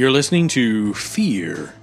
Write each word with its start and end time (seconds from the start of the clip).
You're 0.00 0.10
listening 0.10 0.48
to 0.48 0.94
Fear, 0.94 1.74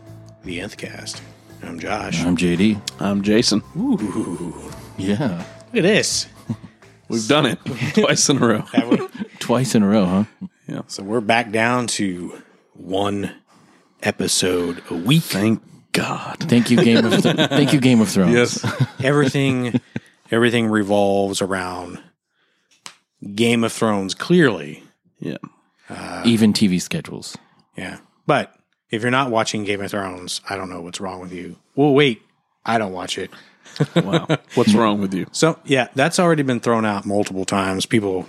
the 0.44 0.60
Nth 0.60 0.76
Cast. 0.78 1.22
I'm 1.62 1.78
Josh. 1.78 2.20
I'm 2.24 2.36
JD. 2.36 2.82
I'm 3.00 3.22
Jason. 3.22 3.62
Ooh, 3.78 4.72
Yeah. 4.98 5.46
look 5.68 5.76
at 5.76 5.84
this. 5.84 6.26
We've 7.10 7.28
done 7.28 7.46
it 7.46 7.60
twice 7.94 8.28
in 8.28 8.42
a 8.42 8.48
row. 8.48 8.62
Have 8.74 8.90
we? 8.90 9.08
Twice 9.38 9.76
in 9.76 9.84
a 9.84 9.88
row, 9.88 10.06
huh? 10.08 10.24
Yeah. 10.68 10.82
So 10.88 11.04
we're 11.04 11.22
back 11.22 11.52
down 11.52 11.86
to 12.00 12.42
one 12.74 13.36
episode 14.02 14.82
a 14.90 14.96
week. 14.96 15.22
Thank 15.22 15.62
God. 15.92 16.38
Thank 16.40 16.72
you, 16.72 16.78
Game 16.84 17.06
of 17.06 17.22
Th- 17.22 17.36
Thank 17.50 17.72
you, 17.72 17.80
Game 17.80 18.02
of 18.02 18.10
Thrones. 18.10 18.34
Yes. 18.34 18.84
Everything, 19.04 19.80
everything 20.32 20.66
revolves 20.70 21.40
around 21.40 22.02
Game 23.36 23.64
of 23.64 23.72
Thrones. 23.72 24.16
Clearly, 24.16 24.82
Yeah. 25.20 25.38
Even 26.26 26.52
TV 26.52 26.82
schedules. 26.82 27.38
yeah. 27.78 28.00
But 28.28 28.54
if 28.92 29.02
you're 29.02 29.10
not 29.12 29.32
watching 29.32 29.64
Game 29.64 29.82
of 29.82 29.90
Thrones, 29.90 30.42
I 30.50 30.56
don't 30.56 30.70
know 30.70 30.82
what's 30.82 31.02
wrong 31.02 31.20
with 31.22 31.32
you. 31.34 31.56
Well, 31.76 31.94
wait, 31.94 32.22
I 32.66 32.78
don't 32.78 32.94
watch 32.94 33.18
it. 33.18 33.32
Wow. 33.96 34.26
What's 34.56 34.74
wrong 34.74 35.02
with 35.02 35.14
you? 35.14 35.28
So 35.32 35.60
yeah, 35.64 35.90
that's 35.94 36.20
already 36.20 36.42
been 36.42 36.60
thrown 36.60 36.84
out 36.84 37.06
multiple 37.06 37.46
times. 37.46 37.86
People 37.86 38.28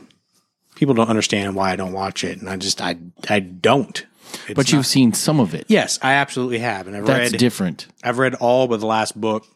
people 0.75 0.95
don't 0.95 1.09
understand 1.09 1.55
why 1.57 1.71
I 1.73 1.77
don't 1.77 1.93
watch 1.95 2.23
it, 2.23 2.39
and 2.39 2.51
I 2.51 2.57
just 2.57 2.83
I 2.83 2.97
I 3.31 3.41
don't. 3.41 4.05
It's 4.47 4.55
But 4.55 4.73
you've 4.73 4.85
seen 4.87 5.15
some 5.15 5.41
of 5.41 5.55
it. 5.55 5.65
yes, 5.69 5.99
I 6.03 6.15
absolutely 6.15 6.59
have, 6.59 6.87
and 6.87 6.95
I've 6.95 7.07
That's 7.07 7.33
read 7.33 7.39
different. 7.39 7.87
I've 8.05 8.19
read 8.19 8.35
all 8.35 8.67
but 8.69 8.81
the 8.81 8.87
last 8.87 9.19
book, 9.19 9.47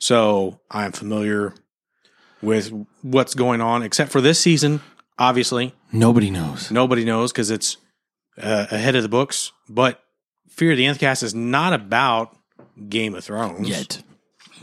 so 0.00 0.58
I'm 0.70 0.90
familiar 0.90 1.54
with 2.40 2.72
what's 3.02 3.34
going 3.34 3.60
on. 3.60 3.82
Except 3.84 4.10
for 4.10 4.20
this 4.20 4.40
season, 4.40 4.80
obviously 5.18 5.72
Nobody 5.92 6.30
knows. 6.30 6.70
nobody 6.72 7.04
knows 7.04 7.30
because 7.32 7.50
it's 7.50 7.76
uh, 8.40 8.66
ahead 8.70 8.96
of 8.96 9.02
the 9.02 9.08
books. 9.08 9.52
But 9.68 10.00
Fear 10.48 10.72
of 10.72 10.76
the 10.76 10.86
Nth 10.86 10.98
Cast 10.98 11.22
is 11.22 11.34
not 11.34 11.72
about 11.72 12.36
Game 12.88 13.14
of 13.14 13.24
Thrones 13.24 13.68
Yet. 13.68 14.02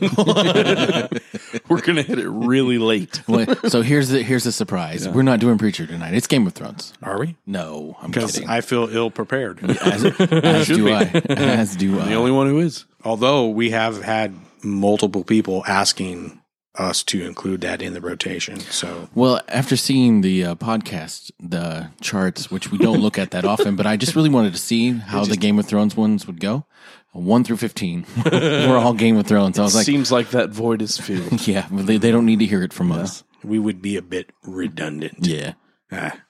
We're 1.68 1.80
gonna 1.82 2.02
hit 2.02 2.18
it 2.18 2.28
really 2.28 2.78
late. 2.78 3.20
Well, 3.28 3.54
so 3.68 3.82
here's 3.82 4.08
the 4.08 4.22
here's 4.22 4.44
the 4.44 4.52
surprise. 4.52 5.06
We're 5.08 5.22
not 5.22 5.40
doing 5.40 5.58
Preacher 5.58 5.86
tonight. 5.86 6.14
It's 6.14 6.26
Game 6.26 6.46
of 6.46 6.54
Thrones. 6.54 6.94
Are 7.02 7.18
we? 7.20 7.36
No, 7.46 7.96
I'm 8.00 8.10
Because 8.10 8.32
kidding. 8.32 8.48
I 8.48 8.60
feel 8.62 8.88
ill 8.90 9.10
prepared. 9.10 9.62
as, 9.82 10.04
as 10.04 10.66
do 10.68 10.88
I. 10.90 11.02
As 11.28 11.76
do 11.76 12.00
I. 12.00 12.06
The 12.06 12.14
only 12.14 12.30
one 12.32 12.46
who 12.48 12.58
is. 12.60 12.86
Although 13.04 13.48
we 13.48 13.70
have 13.70 14.02
had 14.02 14.34
multiple 14.62 15.22
people 15.22 15.62
asking 15.66 16.39
us 16.76 17.02
to 17.02 17.22
include 17.24 17.60
that 17.62 17.82
in 17.82 17.94
the 17.94 18.00
rotation. 18.00 18.60
So 18.60 19.08
Well, 19.14 19.40
after 19.48 19.76
seeing 19.76 20.20
the 20.20 20.44
uh, 20.44 20.54
podcast, 20.54 21.30
the 21.40 21.90
charts, 22.00 22.50
which 22.50 22.70
we 22.70 22.78
don't 22.78 23.00
look 23.00 23.18
at 23.18 23.32
that 23.32 23.44
often, 23.44 23.74
but 23.76 23.86
I 23.86 23.96
just 23.96 24.14
really 24.14 24.28
wanted 24.30 24.52
to 24.52 24.58
see 24.58 24.92
how 24.92 25.24
the 25.24 25.36
Game 25.36 25.58
of 25.58 25.66
Thrones 25.66 25.96
ones 25.96 26.26
would 26.26 26.40
go. 26.40 26.66
One 27.12 27.42
through 27.42 27.56
fifteen, 27.56 28.06
we're 28.24 28.78
all 28.78 28.92
Game 28.94 29.16
of 29.16 29.26
Thrones. 29.26 29.58
I 29.58 29.62
was 29.62 29.74
like, 29.74 29.84
Seems 29.84 30.12
like 30.12 30.30
that 30.30 30.50
void 30.50 30.80
is 30.80 30.96
filled. 30.96 31.44
yeah, 31.48 31.66
but 31.68 31.86
they, 31.86 31.96
they 31.96 32.12
don't 32.12 32.24
need 32.24 32.38
to 32.38 32.46
hear 32.46 32.62
it 32.62 32.72
from 32.72 32.92
us. 32.92 33.24
we 33.42 33.58
would 33.58 33.82
be 33.82 33.96
a 33.96 34.02
bit 34.02 34.30
redundant. 34.44 35.16
Yeah. 35.26 35.54
Ah. 35.90 36.20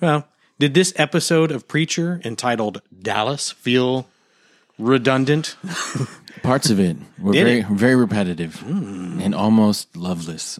Well, 0.00 0.26
did 0.58 0.74
this 0.74 0.92
episode 0.96 1.52
of 1.52 1.68
Preacher 1.68 2.20
entitled 2.24 2.82
Dallas 3.00 3.52
feel 3.52 4.08
redundant? 4.76 5.56
Parts 6.42 6.70
of 6.70 6.80
it 6.80 6.96
were 7.18 7.32
Did 7.32 7.44
very 7.46 7.60
it? 7.60 7.66
Very 7.66 7.94
repetitive 7.94 8.56
hmm. 8.60 9.20
and 9.20 9.34
almost 9.34 9.96
loveless. 9.96 10.58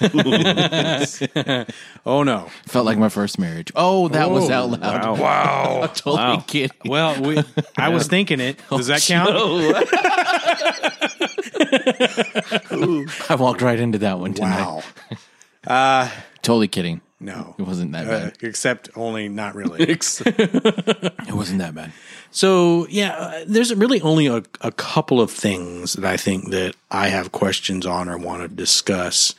Oh 2.06 2.22
no. 2.22 2.48
Felt 2.66 2.86
like 2.86 2.96
my 2.96 3.08
first 3.10 3.38
marriage. 3.38 3.70
Oh, 3.76 4.08
that 4.08 4.30
was 4.30 4.48
Oh, 4.48 4.52
out 4.52 4.80
loud. 4.80 5.18
Wow. 5.18 5.86
Totally 5.94 6.42
kidding. 6.46 6.76
well, 6.86 7.20
we, 7.20 7.38
I 7.76 7.90
was 7.90 8.06
thinking 8.06 8.40
it. 8.40 8.58
Does 8.70 8.86
that 8.86 9.06
oh, 9.10 9.82
count? 12.70 13.20
I 13.30 13.34
walked 13.34 13.60
right 13.60 13.78
into 13.78 13.98
that 13.98 14.18
one 14.18 14.32
tonight. 14.34 14.82
Wow. 15.66 16.10
Totally 16.42 16.68
kidding. 16.68 17.02
No. 17.20 17.56
It 17.58 17.62
wasn't 17.66 17.92
that 17.92 18.06
Uh, 18.06 18.10
bad. 18.10 18.36
except 18.42 18.90
only 18.94 19.28
not 19.28 19.54
really. 19.54 19.82
It 21.28 21.34
wasn't 21.34 21.58
that 21.58 21.74
bad. 21.74 21.92
So 22.30 22.86
yeah, 22.88 23.10
uh, 23.16 23.44
there's 23.46 23.74
really 23.74 24.00
only 24.02 24.26
a, 24.26 24.42
a 24.60 24.72
couple 24.72 25.20
of 25.20 25.30
things 25.30 25.94
that 25.94 26.04
I 26.04 26.16
think 26.16 26.50
that 26.50 26.74
I 26.90 27.08
have 27.08 27.32
questions 27.32 27.86
on 27.86 28.08
or 28.08 28.16
want 28.18 28.42
to 28.42 28.48
discuss 28.48 29.34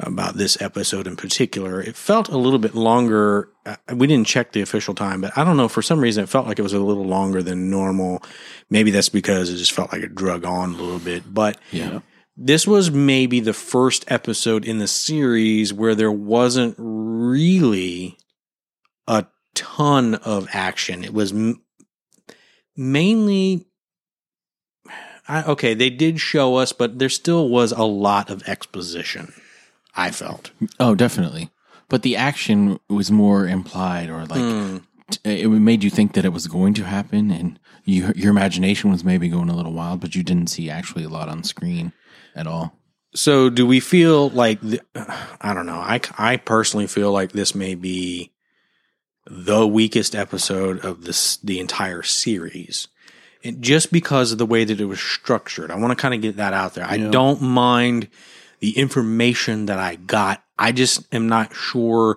about 0.00 0.34
this 0.36 0.60
episode 0.60 1.06
in 1.06 1.14
particular. 1.16 1.80
It 1.80 1.94
felt 1.96 2.28
a 2.28 2.36
little 2.36 2.58
bit 2.58 2.74
longer. 2.74 3.48
Uh, 3.64 3.76
we 3.94 4.06
didn't 4.06 4.26
check 4.26 4.52
the 4.52 4.60
official 4.60 4.94
time, 4.94 5.20
but 5.20 5.36
I 5.38 5.44
don't 5.44 5.56
know. 5.56 5.68
For 5.68 5.82
some 5.82 6.00
reason, 6.00 6.24
it 6.24 6.28
felt 6.28 6.46
like 6.46 6.58
it 6.58 6.62
was 6.62 6.72
a 6.72 6.80
little 6.80 7.06
longer 7.06 7.42
than 7.42 7.70
normal. 7.70 8.22
Maybe 8.70 8.90
that's 8.90 9.08
because 9.08 9.50
it 9.50 9.56
just 9.56 9.72
felt 9.72 9.92
like 9.92 10.02
it 10.02 10.14
drug 10.14 10.44
on 10.44 10.74
a 10.74 10.76
little 10.76 10.98
bit. 10.98 11.32
But 11.32 11.58
Yeah. 11.70 12.00
This 12.36 12.66
was 12.66 12.90
maybe 12.90 13.40
the 13.40 13.52
first 13.52 14.04
episode 14.08 14.64
in 14.64 14.78
the 14.78 14.88
series 14.88 15.72
where 15.72 15.94
there 15.94 16.12
wasn't 16.12 16.74
really 16.78 18.18
a 19.06 19.26
ton 19.54 20.16
of 20.16 20.48
action. 20.52 21.04
It 21.04 21.14
was 21.14 21.32
m- 21.32 21.62
mainly 22.76 23.66
I, 25.26 25.42
okay, 25.44 25.72
they 25.72 25.90
did 25.90 26.20
show 26.20 26.56
us, 26.56 26.72
but 26.72 26.98
there 26.98 27.08
still 27.08 27.48
was 27.48 27.72
a 27.72 27.84
lot 27.84 28.28
of 28.30 28.46
exposition. 28.46 29.32
I 29.96 30.10
felt. 30.10 30.50
Oh, 30.78 30.94
definitely. 30.94 31.50
But 31.88 32.02
the 32.02 32.16
action 32.16 32.78
was 32.88 33.10
more 33.10 33.46
implied, 33.46 34.10
or 34.10 34.26
like 34.26 34.40
hmm. 34.40 34.78
t- 35.10 35.42
it 35.42 35.48
made 35.48 35.84
you 35.84 35.90
think 35.90 36.12
that 36.14 36.24
it 36.24 36.32
was 36.32 36.46
going 36.46 36.74
to 36.74 36.84
happen, 36.84 37.30
and 37.30 37.58
you, 37.84 38.12
your 38.16 38.30
imagination 38.30 38.90
was 38.90 39.04
maybe 39.04 39.28
going 39.28 39.48
a 39.48 39.56
little 39.56 39.72
wild, 39.72 40.00
but 40.00 40.14
you 40.14 40.22
didn't 40.22 40.48
see 40.48 40.68
actually 40.68 41.04
a 41.04 41.08
lot 41.08 41.28
on 41.28 41.44
screen 41.44 41.92
at 42.34 42.46
all. 42.46 42.74
So, 43.14 43.48
do 43.48 43.66
we 43.66 43.80
feel 43.80 44.28
like 44.30 44.60
th- 44.60 44.82
I 45.40 45.54
don't 45.54 45.66
know? 45.66 45.78
I 45.78 46.00
I 46.18 46.36
personally 46.36 46.86
feel 46.86 47.12
like 47.12 47.32
this 47.32 47.54
may 47.54 47.74
be 47.74 48.32
the 49.26 49.66
weakest 49.66 50.14
episode 50.14 50.84
of 50.84 51.04
this 51.04 51.36
the 51.38 51.60
entire 51.60 52.02
series, 52.02 52.88
and 53.44 53.62
just 53.62 53.92
because 53.92 54.32
of 54.32 54.38
the 54.38 54.46
way 54.46 54.64
that 54.64 54.80
it 54.80 54.86
was 54.86 55.00
structured. 55.00 55.70
I 55.70 55.76
want 55.76 55.96
to 55.96 56.00
kind 56.02 56.14
of 56.14 56.22
get 56.22 56.36
that 56.38 56.54
out 56.54 56.74
there. 56.74 56.86
I 56.86 56.98
don't 56.98 57.40
mind 57.40 58.08
the 58.58 58.76
information 58.78 59.66
that 59.66 59.78
I 59.78 59.96
got. 59.96 60.42
I 60.58 60.72
just 60.72 61.12
am 61.14 61.28
not 61.28 61.54
sure 61.54 62.16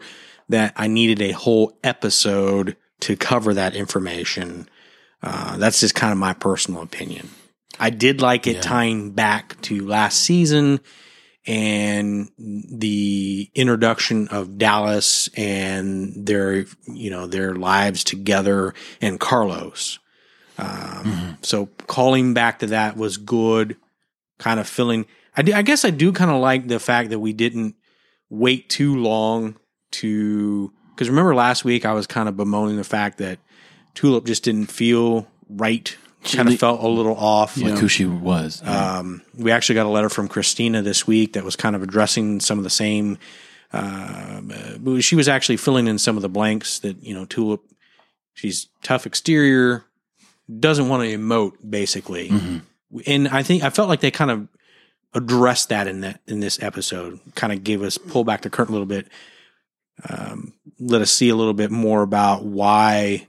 that 0.49 0.73
I 0.75 0.87
needed 0.87 1.21
a 1.21 1.31
whole 1.33 1.77
episode 1.83 2.77
to 3.01 3.15
cover 3.15 3.53
that 3.53 3.75
information. 3.75 4.69
Uh, 5.21 5.57
that's 5.57 5.79
just 5.79 5.95
kind 5.95 6.11
of 6.11 6.17
my 6.17 6.33
personal 6.33 6.81
opinion. 6.81 7.29
I 7.79 7.89
did 7.89 8.21
like 8.21 8.47
it 8.47 8.61
tying 8.61 9.11
back 9.11 9.59
to 9.63 9.85
last 9.85 10.19
season 10.19 10.79
and 11.45 12.29
the 12.37 13.49
introduction 13.55 14.27
of 14.29 14.57
Dallas 14.57 15.29
and 15.37 16.25
their, 16.25 16.65
you 16.87 17.09
know, 17.09 17.27
their 17.27 17.55
lives 17.55 18.03
together 18.03 18.73
and 18.99 19.19
Carlos. 19.19 19.99
Um, 20.57 21.37
so 21.43 21.67
calling 21.87 22.33
back 22.33 22.59
to 22.59 22.67
that 22.67 22.97
was 22.97 23.17
good. 23.17 23.77
Kind 24.39 24.59
of 24.59 24.67
filling. 24.67 25.05
I, 25.35 25.41
do- 25.43 25.53
I 25.53 25.61
guess 25.61 25.85
I 25.85 25.89
do 25.89 26.11
kind 26.11 26.31
of 26.31 26.41
like 26.41 26.67
the 26.67 26.79
fact 26.79 27.11
that 27.11 27.19
we 27.19 27.31
didn't 27.31 27.75
wait 28.29 28.69
too 28.69 28.97
long 28.97 29.57
to, 29.91 30.73
because 30.93 31.09
remember 31.09 31.33
last 31.33 31.63
week 31.63 31.85
I 31.85 31.93
was 31.93 32.07
kind 32.07 32.27
of 32.27 32.35
bemoaning 32.35 32.75
the 32.77 32.83
fact 32.83 33.19
that 33.19 33.39
Tulip 33.93 34.25
just 34.25 34.43
didn't 34.43 34.67
feel 34.71 35.27
right. 35.47 35.95
Kind 36.23 36.49
of 36.49 36.59
felt 36.59 36.83
a 36.83 36.87
little 36.87 37.15
off. 37.15 37.57
Like 37.57 37.77
who 37.77 37.87
she 37.87 38.05
was. 38.05 38.61
Um, 38.65 39.21
we 39.37 39.51
actually 39.51 39.75
got 39.75 39.85
a 39.85 39.89
letter 39.89 40.09
from 40.09 40.27
Christina 40.27 40.81
this 40.81 41.07
week 41.07 41.33
that 41.33 41.43
was 41.43 41.55
kind 41.55 41.75
of 41.75 41.83
addressing 41.83 42.39
some 42.39 42.57
of 42.57 42.63
the 42.63 42.69
same. 42.69 43.17
Uh, 43.71 44.41
uh, 44.85 44.99
she 44.99 45.15
was 45.15 45.27
actually 45.27 45.57
filling 45.57 45.87
in 45.87 45.97
some 45.97 46.15
of 46.15 46.21
the 46.21 46.29
blanks 46.29 46.79
that 46.79 47.01
you 47.03 47.13
know 47.13 47.25
Tulip. 47.25 47.61
She's 48.33 48.67
tough 48.83 49.05
exterior, 49.05 49.85
doesn't 50.59 50.89
want 50.89 51.03
to 51.03 51.17
emote 51.17 51.53
basically, 51.67 52.29
and 53.05 53.27
I 53.27 53.43
think 53.43 53.63
I 53.63 53.69
felt 53.69 53.89
like 53.89 54.01
they 54.01 54.11
kind 54.11 54.31
of 54.31 54.47
addressed 55.13 55.69
that 55.69 55.87
in 55.87 56.01
that 56.01 56.19
in 56.27 56.39
this 56.39 56.61
episode. 56.61 57.19
Kind 57.35 57.53
of 57.53 57.63
gave 57.63 57.81
us 57.83 57.97
pull 57.97 58.23
back 58.23 58.41
the 58.41 58.49
curtain 58.49 58.73
a 58.73 58.77
little 58.77 58.85
bit, 58.85 59.07
um, 60.07 60.53
let 60.79 61.01
us 61.01 61.11
see 61.11 61.29
a 61.29 61.35
little 61.35 61.53
bit 61.53 61.71
more 61.71 62.01
about 62.01 62.43
why 62.43 63.27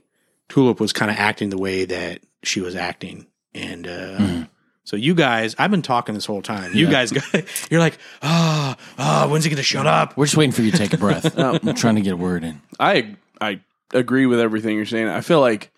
Tulip 0.49 0.79
was 0.79 0.93
kind 0.93 1.09
of 1.09 1.17
acting 1.17 1.49
the 1.49 1.57
way 1.57 1.85
that 1.85 2.21
she 2.43 2.61
was 2.61 2.75
acting, 2.75 3.27
and 3.53 3.87
uh, 3.87 4.45
so 4.83 4.95
you 4.95 5.13
guys, 5.13 5.55
I've 5.59 5.71
been 5.71 5.81
talking 5.81 6.15
this 6.15 6.25
whole 6.25 6.41
time. 6.41 6.73
You 6.73 6.89
guys, 6.89 7.11
got, 7.11 7.23
you're 7.71 7.79
like, 7.79 7.97
ah, 8.21 8.75
ah, 8.97 9.27
when's 9.29 9.43
he 9.43 9.49
gonna 9.49 9.61
shut 9.61 9.85
up? 9.85 10.17
We're 10.17 10.25
just 10.25 10.37
waiting 10.37 10.51
for 10.51 10.61
you 10.61 10.71
to 10.71 10.77
take 10.77 10.93
a 10.93 10.97
breath. 10.97 11.37
I'm 11.39 11.75
trying 11.75 11.95
to 11.95 12.01
get 12.01 12.13
a 12.13 12.17
word 12.17 12.43
in. 12.43 12.61
I 12.79 13.15
I 13.39 13.61
agree 13.93 14.25
with 14.25 14.39
everything 14.39 14.75
you're 14.75 14.85
saying. 14.85 15.07
I 15.07 15.21
feel 15.21 15.41
like 15.41 15.71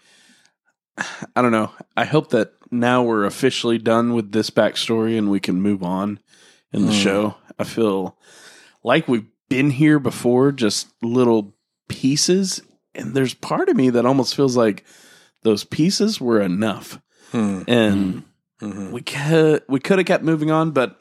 I 1.35 1.41
don't 1.41 1.51
know. 1.51 1.71
I 1.97 2.05
hope 2.05 2.29
that 2.29 2.53
now 2.71 3.03
we're 3.03 3.25
officially 3.25 3.77
done 3.77 4.13
with 4.13 4.31
this 4.31 4.49
backstory 4.49 5.17
and 5.17 5.29
we 5.29 5.39
can 5.39 5.61
move 5.61 5.83
on 5.83 6.19
in 6.71 6.85
the 6.85 6.93
show. 6.93 7.35
I 7.59 7.65
feel 7.65 8.17
like 8.81 9.07
we've 9.07 9.27
been 9.49 9.71
here 9.71 9.99
before, 9.99 10.53
just 10.53 10.87
little 11.01 11.53
pieces. 11.89 12.61
And 12.95 13.13
there's 13.13 13.33
part 13.33 13.67
of 13.67 13.75
me 13.75 13.89
that 13.89 14.05
almost 14.05 14.35
feels 14.35 14.55
like 14.55 14.85
those 15.43 15.63
pieces 15.63 16.19
were 16.21 16.41
enough, 16.41 16.99
Hmm. 17.31 17.61
and 17.67 18.23
Mhm. 18.61 18.91
we 18.91 19.01
could 19.01 19.63
we 19.67 19.79
could 19.79 19.97
have 19.99 20.07
kept 20.07 20.23
moving 20.23 20.51
on, 20.51 20.71
but 20.71 20.99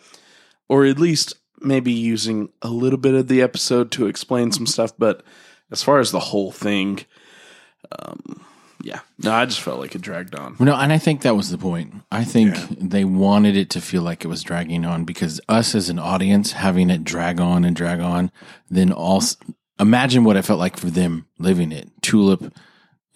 or 0.69 0.85
at 0.87 0.99
least 0.99 1.35
maybe 1.61 1.93
using 1.93 2.49
a 2.63 2.71
little 2.71 2.99
bit 2.99 3.15
of 3.15 3.29
the 3.29 3.43
episode 3.43 3.91
to 3.93 4.07
explain 4.07 4.51
some 4.53 4.67
stuff. 4.67 4.93
But 4.99 5.23
as 5.71 5.83
far 5.83 5.99
as 6.01 6.11
the 6.11 6.21
whole 6.21 6.53
thing, 6.53 7.01
um, 7.99 8.41
yeah, 8.83 9.01
no, 9.23 9.33
I 9.33 9.45
just 9.45 9.61
felt 9.61 9.79
like 9.79 9.95
it 9.95 10.01
dragged 10.01 10.35
on. 10.35 10.57
No, 10.59 10.75
and 10.75 10.93
I 10.93 10.97
think 10.99 11.21
that 11.23 11.37
was 11.37 11.51
the 11.51 11.59
point. 11.59 11.93
I 12.11 12.25
think 12.25 12.55
Yeah. 12.55 12.67
they 12.81 13.05
wanted 13.05 13.57
it 13.57 13.69
to 13.71 13.81
feel 13.81 14.03
like 14.03 14.25
it 14.25 14.29
was 14.29 14.43
dragging 14.43 14.85
on 14.87 15.05
because 15.05 15.41
us 15.49 15.75
as 15.75 15.89
an 15.91 15.99
audience 15.99 16.53
having 16.53 16.89
it 16.89 17.05
drag 17.05 17.41
on 17.41 17.65
and 17.65 17.77
drag 17.77 18.01
on, 18.01 18.31
then 18.71 18.91
also 18.93 19.37
imagine 19.79 20.25
what 20.25 20.37
it 20.37 20.45
felt 20.47 20.59
like 20.61 20.77
for 20.79 20.89
them 20.91 21.27
living 21.39 21.73
it. 21.73 21.91
Tulip 22.01 22.55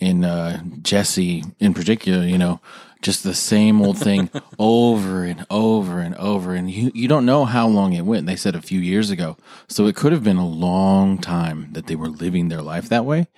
and 0.01 0.25
uh, 0.25 0.59
Jesse 0.83 1.45
in 1.59 1.75
particular, 1.75 2.25
you 2.25 2.39
know, 2.39 2.61
just 3.03 3.23
the 3.23 3.35
same 3.35 3.83
old 3.83 3.99
thing 3.99 4.31
over 4.59 5.25
and 5.25 5.47
over 5.51 6.01
and 6.01 6.15
over. 6.17 6.55
And 6.55 6.71
you, 6.71 6.91
you 6.95 7.07
don't 7.07 7.27
know 7.27 7.45
how 7.45 7.69
long 7.69 7.93
it 7.93 8.07
went. 8.07 8.27
They 8.27 8.37
said 8.37 8.57
a 8.57 8.63
few 8.63 8.81
years 8.81 9.11
ago. 9.11 9.37
So 9.69 9.87
it 9.87 9.95
could 9.95 10.13
have 10.13 10.25
been 10.25 10.39
a 10.39 10.47
long 10.47 11.19
time 11.19 11.69
that 11.73 11.87
they 11.87 11.97
were 11.97 12.09
living 12.09 12.49
their 12.49 12.63
life 12.63 12.89
that 12.89 13.05
way, 13.05 13.29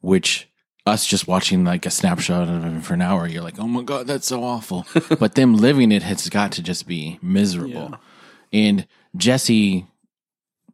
which 0.00 0.48
us 0.84 1.06
just 1.06 1.28
watching 1.28 1.64
like 1.64 1.86
a 1.86 1.90
snapshot 1.90 2.48
of 2.48 2.76
it 2.76 2.80
for 2.82 2.94
an 2.94 3.02
hour, 3.02 3.26
you're 3.28 3.42
like, 3.42 3.58
oh 3.60 3.68
my 3.68 3.82
God, 3.82 4.08
that's 4.08 4.26
so 4.26 4.42
awful. 4.42 4.84
but 5.20 5.36
them 5.36 5.56
living 5.56 5.92
it 5.92 6.02
has 6.02 6.28
got 6.28 6.52
to 6.52 6.62
just 6.62 6.88
be 6.88 7.18
miserable. 7.22 7.94
And 8.52 8.86
Jesse 9.16 9.86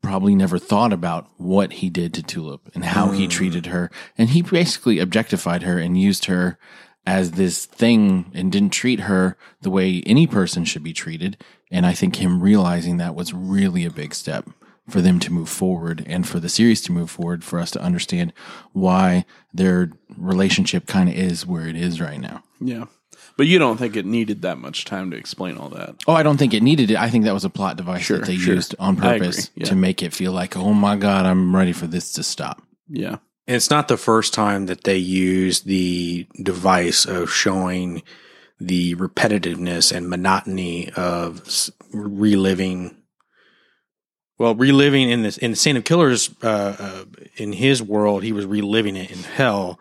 probably 0.09 0.35
never 0.35 0.59
thought 0.59 0.91
about 0.91 1.29
what 1.37 1.71
he 1.71 1.91
did 1.91 2.15
to 2.15 2.23
Tulip 2.23 2.75
and 2.75 2.83
how 2.83 3.11
he 3.11 3.25
hmm. 3.25 3.31
treated 3.31 3.67
her. 3.67 3.91
And 4.17 4.31
he 4.31 4.41
basically 4.41 5.01
objectified 5.01 5.65
her 5.65 5.79
and 5.79 6.01
used 6.01 6.25
her 6.25 6.59
as 7.05 7.33
this 7.33 7.67
thing 7.67 8.31
and 8.33 8.51
didn't 8.51 8.71
treat 8.73 9.01
her 9.01 9.37
the 9.61 9.69
way 9.69 10.03
any 10.07 10.27
person 10.27 10.65
should 10.65 10.83
be 10.83 10.95
treated. 10.95 11.37
And 11.71 11.85
I 11.85 11.93
think 11.93 12.17
him 12.17 12.43
realizing 12.43 12.97
that 12.97 13.15
was 13.15 13.35
really 13.35 13.85
a 13.85 13.91
big 13.91 14.15
step 14.15 14.49
for 14.89 15.03
them 15.03 15.21
to 15.21 15.31
move 15.31 15.51
forward 15.51 16.03
and 16.07 16.27
for 16.27 16.41
the 16.41 16.49
series 16.49 16.81
to 16.83 16.93
move 16.93 17.11
forward 17.11 17.45
for 17.45 17.59
us 17.59 17.71
to 17.73 17.83
understand 17.83 18.33
why 18.73 19.27
their 19.53 19.91
relationship 20.17 20.87
kind 20.87 21.11
of 21.11 21.15
is 21.15 21.45
where 21.45 21.69
it 21.69 21.77
is 21.77 22.01
right 22.01 22.19
now. 22.19 22.43
Yeah, 22.63 22.87
but 23.37 23.47
you 23.47 23.59
don't 23.59 23.76
think 23.76 23.97
it 23.97 24.06
needed 24.06 24.43
that 24.43 24.59
much 24.59 24.85
time 24.85 25.11
to 25.11 25.17
explain 25.17 25.56
all 25.56 25.69
that? 25.70 25.97
Oh, 26.06 26.15
I 26.15 26.23
don't 26.23 26.37
think 26.37 26.55
it 26.55 26.62
needed 26.62 26.91
it. 26.91 26.97
I 26.97 27.09
think 27.11 27.25
that 27.25 27.35
was 27.35 27.44
a 27.44 27.50
plot 27.50 27.76
device 27.76 28.03
Sure, 28.03 28.19
that 28.19 28.26
they 28.26 28.37
sure. 28.37 28.55
used 28.55 28.75
on 28.79 28.97
purpose 28.97 29.50
yeah. 29.55 29.67
to 29.67 29.75
make 29.76 30.03
it 30.03 30.12
feel 30.15 30.32
like, 30.32 30.56
oh 30.56 30.73
my 30.73 30.97
God, 30.97 31.26
I'm 31.26 31.55
ready 31.55 31.73
for 31.73 31.87
this 31.87 32.12
to 32.15 32.23
stop. 32.23 32.62
Yeah, 32.88 33.19
And 33.47 33.56
It's 33.56 33.70
not 33.70 33.88
the 33.88 33.97
first 33.97 34.32
time 34.35 34.67
that 34.67 34.85
they 34.85 34.97
use 34.97 35.61
the 35.61 36.26
device 36.43 37.05
of 37.05 37.31
showing 37.31 38.03
the 38.61 38.94
repetitiveness 38.97 39.93
and 39.94 40.09
monotony 40.09 40.91
of 40.97 41.71
reliving. 41.93 42.97
Well, 44.38 44.55
reliving 44.55 45.11
in 45.11 45.23
this 45.23 45.37
in 45.38 45.50
the 45.50 45.56
Saint 45.56 45.76
of 45.79 45.85
Killers, 45.85 46.31
uh, 46.43 46.76
uh, 46.79 47.05
in 47.37 47.53
his 47.53 47.82
world, 47.82 48.23
he 48.23 48.32
was 48.32 48.47
reliving 48.47 48.97
it 48.97 49.11
in 49.11 49.19
hell. 49.19 49.79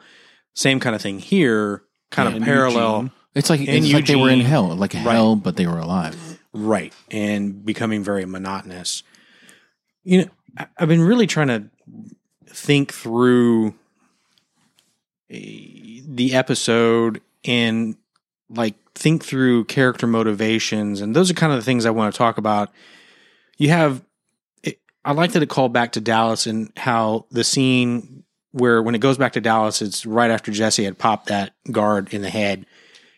Same 0.55 0.79
kind 0.79 0.95
of 0.95 1.01
thing 1.01 1.19
here, 1.19 1.83
kind 2.11 2.29
Yeah, 2.31 2.37
of 2.37 2.43
parallel, 2.43 2.95
Eugene. 2.95 3.11
It's 3.37 3.49
like 3.51 3.61
it's 3.61 3.93
like 3.93 4.05
they 4.07 4.15
were 4.15 4.29
in 4.31 4.41
hell, 4.41 4.75
like 4.75 4.93
Right. 4.95 5.01
hell, 5.03 5.35
but 5.35 5.55
they 5.57 5.67
were 5.67 5.77
alive. 5.77 6.39
right? 6.53 6.91
And 7.11 7.63
becoming 7.63 8.03
very 8.03 8.25
monotonous. 8.25 9.03
You 10.03 10.23
know, 10.23 10.67
I've 10.77 10.87
been 10.87 11.01
really 11.01 11.27
trying 11.27 11.49
to 11.49 11.63
think 12.49 12.91
through 12.93 13.75
eh, 15.29 16.01
the 16.07 16.33
episode 16.33 17.21
and 17.45 17.95
like 18.49 18.75
think 18.95 19.23
through 19.23 19.65
character 19.65 20.07
motivations 20.07 21.01
and 21.01 21.15
those 21.15 21.29
are 21.29 21.35
kind 21.35 21.53
of 21.53 21.59
the 21.59 21.65
things 21.65 21.85
I 21.85 21.91
want 21.91 22.13
to 22.13 22.17
talk 22.17 22.37
about. 22.37 22.71
You 23.57 23.69
have 23.69 24.03
it, 24.63 24.79
I 25.05 25.11
like 25.11 25.33
that 25.33 25.43
it 25.43 25.49
called 25.49 25.73
back 25.73 25.91
to 25.91 26.01
Dallas 26.01 26.47
and 26.47 26.71
how 26.77 27.25
the 27.29 27.43
scene 27.43 28.23
where 28.51 28.81
when 28.81 28.95
it 28.95 28.99
goes 29.01 29.17
back 29.17 29.33
to 29.33 29.41
Dallas 29.41 29.81
it's 29.81 30.05
right 30.05 30.31
after 30.31 30.51
Jesse 30.51 30.85
had 30.85 30.97
popped 30.97 31.27
that 31.27 31.53
guard 31.71 32.13
in 32.13 32.21
the 32.23 32.29
head 32.29 32.65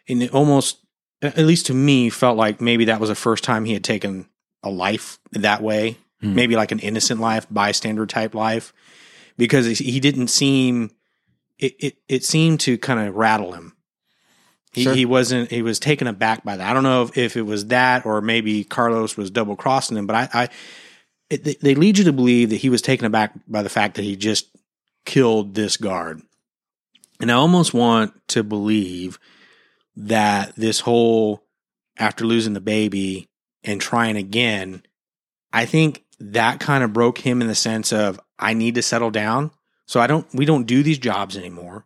and 0.10 0.24
it 0.24 0.34
almost 0.34 0.80
at 1.22 1.38
least 1.38 1.68
to 1.68 1.74
me 1.74 2.10
felt 2.10 2.38
like 2.38 2.62
maybe 2.62 2.86
that 2.86 3.00
was 3.00 3.10
the 3.10 3.16
first 3.16 3.44
time 3.44 3.66
he 3.66 3.74
had 3.74 3.84
taken 3.84 4.28
a 4.64 4.70
life 4.70 5.20
that 5.32 5.62
way. 5.62 5.98
Hmm. 6.22 6.36
maybe 6.36 6.58
like 6.58 6.74
an 6.74 6.80
innocent 6.80 7.22
life 7.22 7.48
bystander 7.50 8.06
type 8.06 8.36
life. 8.36 8.74
Because 9.38 9.80
he 9.80 10.02
didn't 10.02 10.28
seem 10.28 10.92
it 11.58 11.76
it, 11.80 11.98
it 12.10 12.26
seemed 12.26 12.60
to 12.62 12.78
kind 12.78 13.08
of 13.08 13.16
rattle 13.16 13.54
him. 13.54 13.76
He, 14.74 14.84
Sure. 14.84 14.94
he 14.94 15.06
wasn't 15.06 15.50
he 15.50 15.62
was 15.62 15.80
taken 15.80 16.08
aback 16.08 16.44
by 16.44 16.58
that. 16.58 16.70
I 16.70 16.74
don't 16.74 16.84
know 16.84 17.04
if, 17.04 17.18
if 17.18 17.38
it 17.38 17.44
was 17.44 17.68
that 17.68 18.06
or 18.06 18.22
maybe 18.22 18.66
carlos 18.66 19.16
was 19.16 19.32
double 19.32 19.56
crossing 19.56 19.96
him 19.98 20.08
but 20.08 20.16
i 20.16 20.30
i 20.44 20.50
it, 21.30 21.62
they 21.62 21.76
lead 21.76 21.98
you 22.00 22.04
to 22.06 22.14
believe 22.14 22.50
that 22.50 22.56
he 22.58 22.70
was 22.70 22.82
taken 22.82 23.06
aback 23.06 23.32
by 23.48 23.62
the 23.62 23.70
fact 23.70 23.96
that 23.96 24.02
he 24.02 24.16
just 24.16 24.50
killed 25.06 25.54
this 25.56 25.78
guard. 25.78 26.22
And 27.22 27.32
i 27.32 27.36
almost 27.36 27.74
want 27.74 28.14
to 28.30 28.44
believe 28.44 29.20
that 29.96 30.56
this 30.56 30.80
whole 30.82 31.44
after 31.98 32.26
losing 32.26 32.54
the 32.54 32.62
baby 32.62 33.28
and 33.64 33.82
trying 33.82 34.16
again, 34.18 34.84
I 35.52 35.66
think 35.66 36.04
that 36.20 36.60
kind 36.60 36.84
of 36.84 36.94
broke 36.94 37.18
him 37.20 37.42
in 37.42 37.48
the 37.48 37.56
sense 37.56 37.92
of 37.92 38.20
I 38.38 38.54
need 38.54 38.76
to 38.76 38.82
settle 38.82 39.12
down. 39.12 39.52
So 39.86 40.00
I 40.00 40.08
don't 40.08 40.28
we 40.34 40.46
don't 40.46 40.66
do 40.66 40.84
these 40.84 41.00
jobs 41.00 41.36
anymore. 41.36 41.86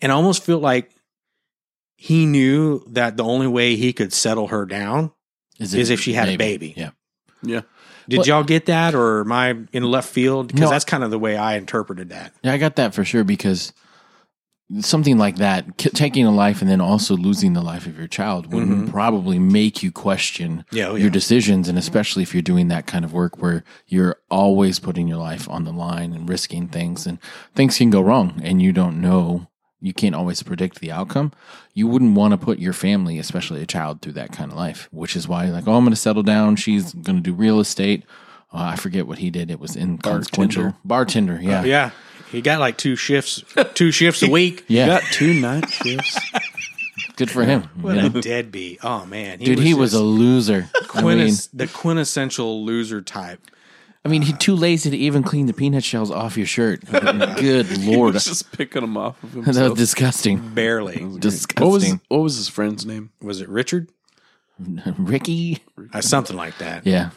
And 0.00 0.10
I 0.10 0.14
almost 0.14 0.42
feel 0.44 0.58
like 0.58 0.90
he 1.96 2.24
knew 2.26 2.82
that 2.88 3.16
the 3.16 3.24
only 3.24 3.46
way 3.46 3.76
he 3.76 3.92
could 3.92 4.12
settle 4.12 4.48
her 4.48 4.64
down 4.64 5.12
Is, 5.58 5.74
Is 5.74 5.90
if 5.90 6.00
she 6.00 6.14
had 6.14 6.28
a 6.30 6.36
baby. 6.36 6.72
Yeah. 6.76 6.90
yeah. 7.42 7.60
Did 8.08 8.18
Well- 8.20 8.26
y'all 8.26 8.44
get 8.44 8.66
that 8.66 8.94
or 8.94 9.20
am 9.20 9.30
I 9.32 9.56
in 9.72 9.84
left 9.84 10.08
field? 10.08 10.48
Because 10.48 10.62
No. 10.62 10.70
that's 10.70 10.86
kind 10.86 11.04
of 11.04 11.10
the 11.10 11.18
way 11.18 11.36
I 11.36 11.56
interpreted 11.56 12.08
that. 12.08 12.32
Yeah, 12.42 12.54
I 12.54 12.58
got 12.58 12.76
that 12.76 12.94
for 12.94 13.04
sure 13.04 13.22
because 13.24 13.72
something 14.80 15.18
like 15.18 15.36
that, 15.36 15.76
k- 15.78 15.90
taking 15.90 16.24
a 16.24 16.30
life 16.30 16.60
and 16.60 16.70
then 16.70 16.80
also 16.80 17.16
losing 17.16 17.54
the 17.54 17.60
life 17.62 17.86
of 17.86 17.98
your 17.98 18.06
child, 18.06 18.52
would 18.52 18.64
Mhm. 18.68 18.90
probably 18.90 19.38
make 19.38 19.82
you 19.82 19.90
question 19.90 20.64
Yeah, 20.70 20.88
oh, 20.88 20.94
your 20.94 21.10
decisions. 21.10 21.68
And 21.68 21.76
especially 21.76 22.22
if 22.22 22.32
you're 22.34 22.42
doing 22.42 22.68
that 22.68 22.86
kind 22.86 23.04
of 23.04 23.12
work 23.12 23.42
where 23.42 23.64
you're 23.88 24.16
always 24.30 24.78
putting 24.78 25.08
your 25.08 25.18
life 25.18 25.48
on 25.48 25.64
the 25.64 25.72
line 25.72 26.12
and 26.12 26.28
risking 26.28 26.68
things, 26.68 27.06
and 27.06 27.18
things 27.54 27.78
can 27.78 27.90
go 27.90 28.00
wrong 28.00 28.40
and 28.44 28.62
you 28.62 28.72
don't 28.72 29.00
know. 29.00 29.48
You 29.82 29.92
can't 29.94 30.14
always 30.14 30.42
predict 30.42 30.80
the 30.80 30.92
outcome. 30.92 31.32
You 31.72 31.86
wouldn't 31.88 32.14
want 32.14 32.32
to 32.32 32.38
put 32.38 32.58
your 32.58 32.74
family, 32.74 33.18
especially 33.18 33.62
a 33.62 33.66
child, 33.66 34.02
through 34.02 34.12
that 34.12 34.30
kind 34.30 34.52
of 34.52 34.58
life, 34.58 34.88
which 34.92 35.16
is 35.16 35.26
why, 35.26 35.46
like, 35.46 35.66
oh, 35.66 35.72
I'm 35.74 35.84
going 35.84 35.90
to 35.92 35.96
settle 35.96 36.22
down. 36.22 36.56
She's 36.56 36.92
going 36.92 37.16
to 37.16 37.22
do 37.22 37.32
real 37.32 37.60
estate. 37.60 38.04
Uh, 38.52 38.58
I 38.72 38.76
forget 38.76 39.06
what 39.06 39.18
he 39.18 39.30
did. 39.30 39.50
It 39.50 39.58
was 39.58 39.76
inconsequential. 39.76 40.74
Bartender, 40.84 41.40
yeah. 41.42 41.64
yeah. 41.64 41.90
He 42.30 42.40
got 42.40 42.60
like 42.60 42.76
two 42.76 42.96
shifts, 42.96 43.42
two 43.74 43.90
shifts 43.90 44.22
a 44.22 44.30
week. 44.30 44.64
Yeah. 44.68 44.86
Got 44.86 45.02
two 45.12 45.34
night 45.34 45.68
shifts. 45.68 46.18
Good 47.16 47.30
for 47.30 47.44
him. 47.44 47.64
What 47.80 47.96
you 47.96 48.06
a 48.06 48.22
deadbeat. 48.22 48.78
Oh 48.82 49.04
man. 49.06 49.38
Dude, 49.38 49.58
he 49.58 49.74
was 49.74 49.92
a 49.92 49.96
just 49.96 50.04
loser. 50.04 50.70
I 50.94 51.02
mean, 51.02 51.34
the 51.52 51.66
quintessential 51.66 52.64
loser 52.64 53.02
type. 53.02 53.40
I 54.04 54.08
mean, 54.08 54.22
he's 54.22 54.38
too 54.38 54.56
lazy 54.56 54.88
to 54.90 54.96
even 54.96 55.22
clean 55.22 55.44
the 55.44 55.52
peanut 55.52 55.84
shells 55.84 56.10
off 56.10 56.38
your 56.38 56.46
shirt. 56.46 56.82
Good 56.90 57.76
lord, 57.84 58.14
He's 58.14 58.24
just 58.24 58.50
picking 58.52 58.80
them 58.80 58.96
off 58.96 59.22
of 59.22 59.32
himself. 59.32 59.44
that 59.44 59.48
was 59.48 59.56
himself. 59.56 59.78
disgusting. 59.78 60.54
Barely. 60.54 61.04
Disgusting. 61.18 61.66
what 61.66 61.72
was 61.72 61.92
what 62.08 62.18
was 62.22 62.36
his 62.36 62.48
friend's 62.48 62.86
name? 62.86 63.10
Was 63.20 63.40
it 63.42 63.48
Richard? 63.48 63.90
Ricky? 64.98 65.58
Uh, 65.92 66.00
something 66.00 66.36
like 66.36 66.56
that. 66.58 66.86
Yeah. 66.86 67.10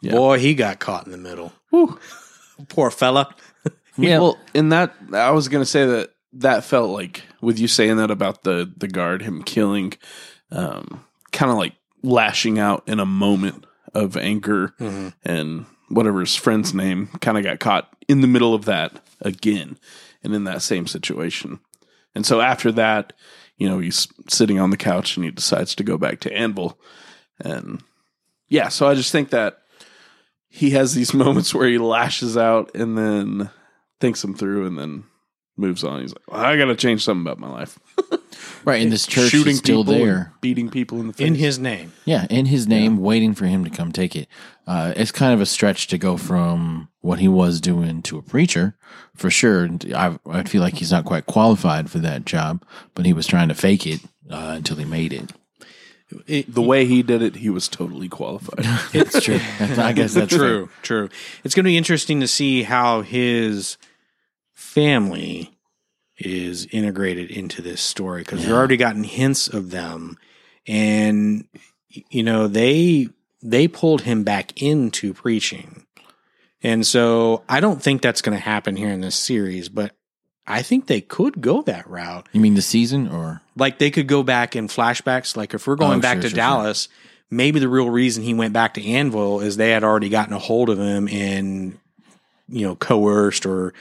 Yeah. 0.00 0.12
Boy, 0.12 0.38
he 0.38 0.54
got 0.54 0.78
caught 0.80 1.06
in 1.06 1.12
the 1.12 1.18
middle. 1.18 1.52
Poor 2.68 2.90
fella. 2.90 3.34
Yeah. 3.96 4.18
Well, 4.18 4.38
in 4.54 4.70
that, 4.70 4.94
I 5.12 5.30
was 5.30 5.48
gonna 5.48 5.64
say 5.64 5.86
that 5.86 6.10
that 6.34 6.64
felt 6.64 6.90
like 6.90 7.22
with 7.40 7.58
you 7.58 7.68
saying 7.68 7.96
that 7.98 8.10
about 8.10 8.42
the 8.42 8.72
the 8.76 8.88
guard, 8.88 9.22
him 9.22 9.42
killing, 9.42 9.94
um, 10.50 11.04
kind 11.32 11.50
of 11.50 11.58
like 11.58 11.74
lashing 12.02 12.58
out 12.58 12.82
in 12.88 13.00
a 13.00 13.06
moment 13.06 13.66
of 13.94 14.16
anger, 14.16 14.74
and 15.24 15.66
whatever 15.88 16.20
his 16.20 16.34
friend's 16.34 16.74
name 16.74 17.08
kind 17.20 17.38
of 17.38 17.44
got 17.44 17.60
caught 17.60 17.88
in 18.08 18.20
the 18.20 18.26
middle 18.26 18.54
of 18.54 18.64
that 18.64 19.00
again, 19.20 19.78
and 20.22 20.34
in 20.34 20.44
that 20.44 20.62
same 20.62 20.86
situation. 20.86 21.60
And 22.14 22.26
so 22.26 22.40
after 22.40 22.72
that, 22.72 23.12
you 23.56 23.68
know, 23.68 23.78
he's 23.78 24.08
sitting 24.28 24.58
on 24.58 24.70
the 24.70 24.76
couch 24.76 25.16
and 25.16 25.24
he 25.24 25.30
decides 25.30 25.74
to 25.76 25.84
go 25.84 25.96
back 25.96 26.20
to 26.20 26.30
Annville, 26.34 26.76
and 27.38 27.80
yeah, 28.48 28.68
so 28.68 28.88
I 28.88 28.94
just 28.94 29.12
think 29.12 29.30
that 29.30 29.58
he 30.48 30.70
has 30.70 30.94
these 30.94 31.14
moments 31.14 31.54
where 31.54 31.68
he 31.68 31.78
lashes 31.78 32.36
out 32.36 32.74
and 32.74 32.98
then 32.98 33.50
thinks 34.00 34.22
them 34.22 34.34
through 34.34 34.66
and 34.66 34.78
then 34.78 35.04
moves 35.56 35.84
on. 35.84 36.00
He's 36.00 36.12
like, 36.12 36.30
well, 36.30 36.40
I 36.40 36.56
got 36.56 36.66
to 36.66 36.76
change 36.76 37.04
something 37.04 37.22
about 37.26 37.38
my 37.38 37.50
life. 37.50 37.78
Right, 38.64 38.82
and 38.82 38.90
this 38.90 39.06
church 39.06 39.30
shooting 39.30 39.52
is 39.52 39.58
still 39.58 39.84
people 39.84 39.94
and 39.94 40.08
there. 40.08 40.32
beating 40.40 40.70
people 40.70 40.98
in 41.00 41.08
the 41.08 41.12
face. 41.12 41.26
in 41.26 41.34
his 41.34 41.58
name. 41.58 41.92
Yeah, 42.04 42.26
in 42.30 42.46
his 42.46 42.66
name, 42.66 42.96
waiting 42.96 43.34
for 43.34 43.44
him 43.46 43.62
to 43.64 43.70
come 43.70 43.92
take 43.92 44.16
it. 44.16 44.26
Uh, 44.66 44.94
it's 44.96 45.12
kind 45.12 45.34
of 45.34 45.40
a 45.40 45.46
stretch 45.46 45.86
to 45.88 45.98
go 45.98 46.16
from 46.16 46.88
what 47.00 47.18
he 47.18 47.28
was 47.28 47.60
doing 47.60 48.00
to 48.02 48.16
a 48.16 48.22
preacher, 48.22 48.76
for 49.14 49.30
sure. 49.30 49.64
And 49.64 49.92
I, 49.94 50.18
I 50.26 50.44
feel 50.44 50.62
like 50.62 50.74
he's 50.74 50.92
not 50.92 51.04
quite 51.04 51.26
qualified 51.26 51.90
for 51.90 51.98
that 51.98 52.24
job, 52.24 52.64
but 52.94 53.04
he 53.04 53.12
was 53.12 53.26
trying 53.26 53.48
to 53.48 53.54
fake 53.54 53.86
it 53.86 54.00
uh, 54.30 54.54
until 54.56 54.76
he 54.76 54.86
made 54.86 55.12
it. 55.12 55.30
It- 56.26 56.52
the 56.52 56.62
way 56.62 56.86
he 56.86 57.02
did 57.02 57.22
it, 57.22 57.36
he 57.36 57.50
was 57.50 57.68
totally 57.68 58.08
qualified. 58.08 58.64
It's 58.94 59.20
true. 59.22 59.40
I 59.60 59.92
guess 59.92 60.14
that's 60.14 60.34
true, 60.34 60.68
true. 60.82 61.08
It's 61.42 61.54
going 61.54 61.64
to 61.64 61.68
be 61.68 61.76
interesting 61.76 62.20
to 62.20 62.28
see 62.28 62.62
how 62.62 63.02
his 63.02 63.76
family 64.52 65.50
is 66.18 66.66
integrated 66.66 67.30
into 67.30 67.60
this 67.60 67.80
story 67.80 68.22
because 68.22 68.40
we've 68.40 68.52
already 68.54 68.76
gotten 68.76 69.04
hints 69.04 69.48
of 69.48 69.70
them, 69.70 70.16
and 70.66 71.44
you 71.88 72.22
know 72.22 72.46
they 72.48 73.08
they 73.42 73.66
pulled 73.68 74.02
him 74.02 74.22
back 74.22 74.60
into 74.62 75.12
preaching, 75.12 75.84
and 76.62 76.86
so 76.86 77.42
I 77.48 77.60
don't 77.60 77.82
think 77.82 78.00
that's 78.00 78.22
going 78.22 78.36
to 78.36 78.42
happen 78.44 78.76
here 78.76 78.90
in 78.90 79.00
this 79.00 79.16
series, 79.16 79.68
but. 79.68 79.92
I 80.46 80.62
think 80.62 80.86
they 80.86 81.00
could 81.00 81.40
go 81.40 81.62
that 81.62 81.88
route. 81.88 82.28
You 82.32 82.40
mean 82.40 82.54
the 82.54 82.62
season 82.62 83.08
or 83.08 83.40
Like 83.56 83.78
they 83.78 83.90
could 83.90 84.06
go 84.08 84.22
back 84.22 84.54
in 84.56 84.68
flashbacks. 84.68 85.36
Like 85.36 85.54
if 85.54 85.66
we're 85.66 85.76
going 85.76 85.98
Oh, 85.98 86.02
back 86.02 86.16
sure, 86.16 86.22
to 86.22 86.28
sure, 86.30 86.36
Dallas, 86.36 86.88
maybe 87.30 87.60
the 87.60 87.68
real 87.68 87.88
reason 87.90 88.22
he 88.22 88.34
went 88.34 88.52
back 88.52 88.74
to 88.74 88.82
Annville 88.82 89.42
is 89.42 89.56
they 89.56 89.70
had 89.70 89.84
already 89.84 90.08
gotten 90.10 90.34
a 90.34 90.38
hold 90.38 90.68
of 90.70 90.78
him 90.78 91.08
and 91.08 91.78
you 92.48 92.66
know 92.66 92.76
coerced 92.76 93.46
or 93.46 93.72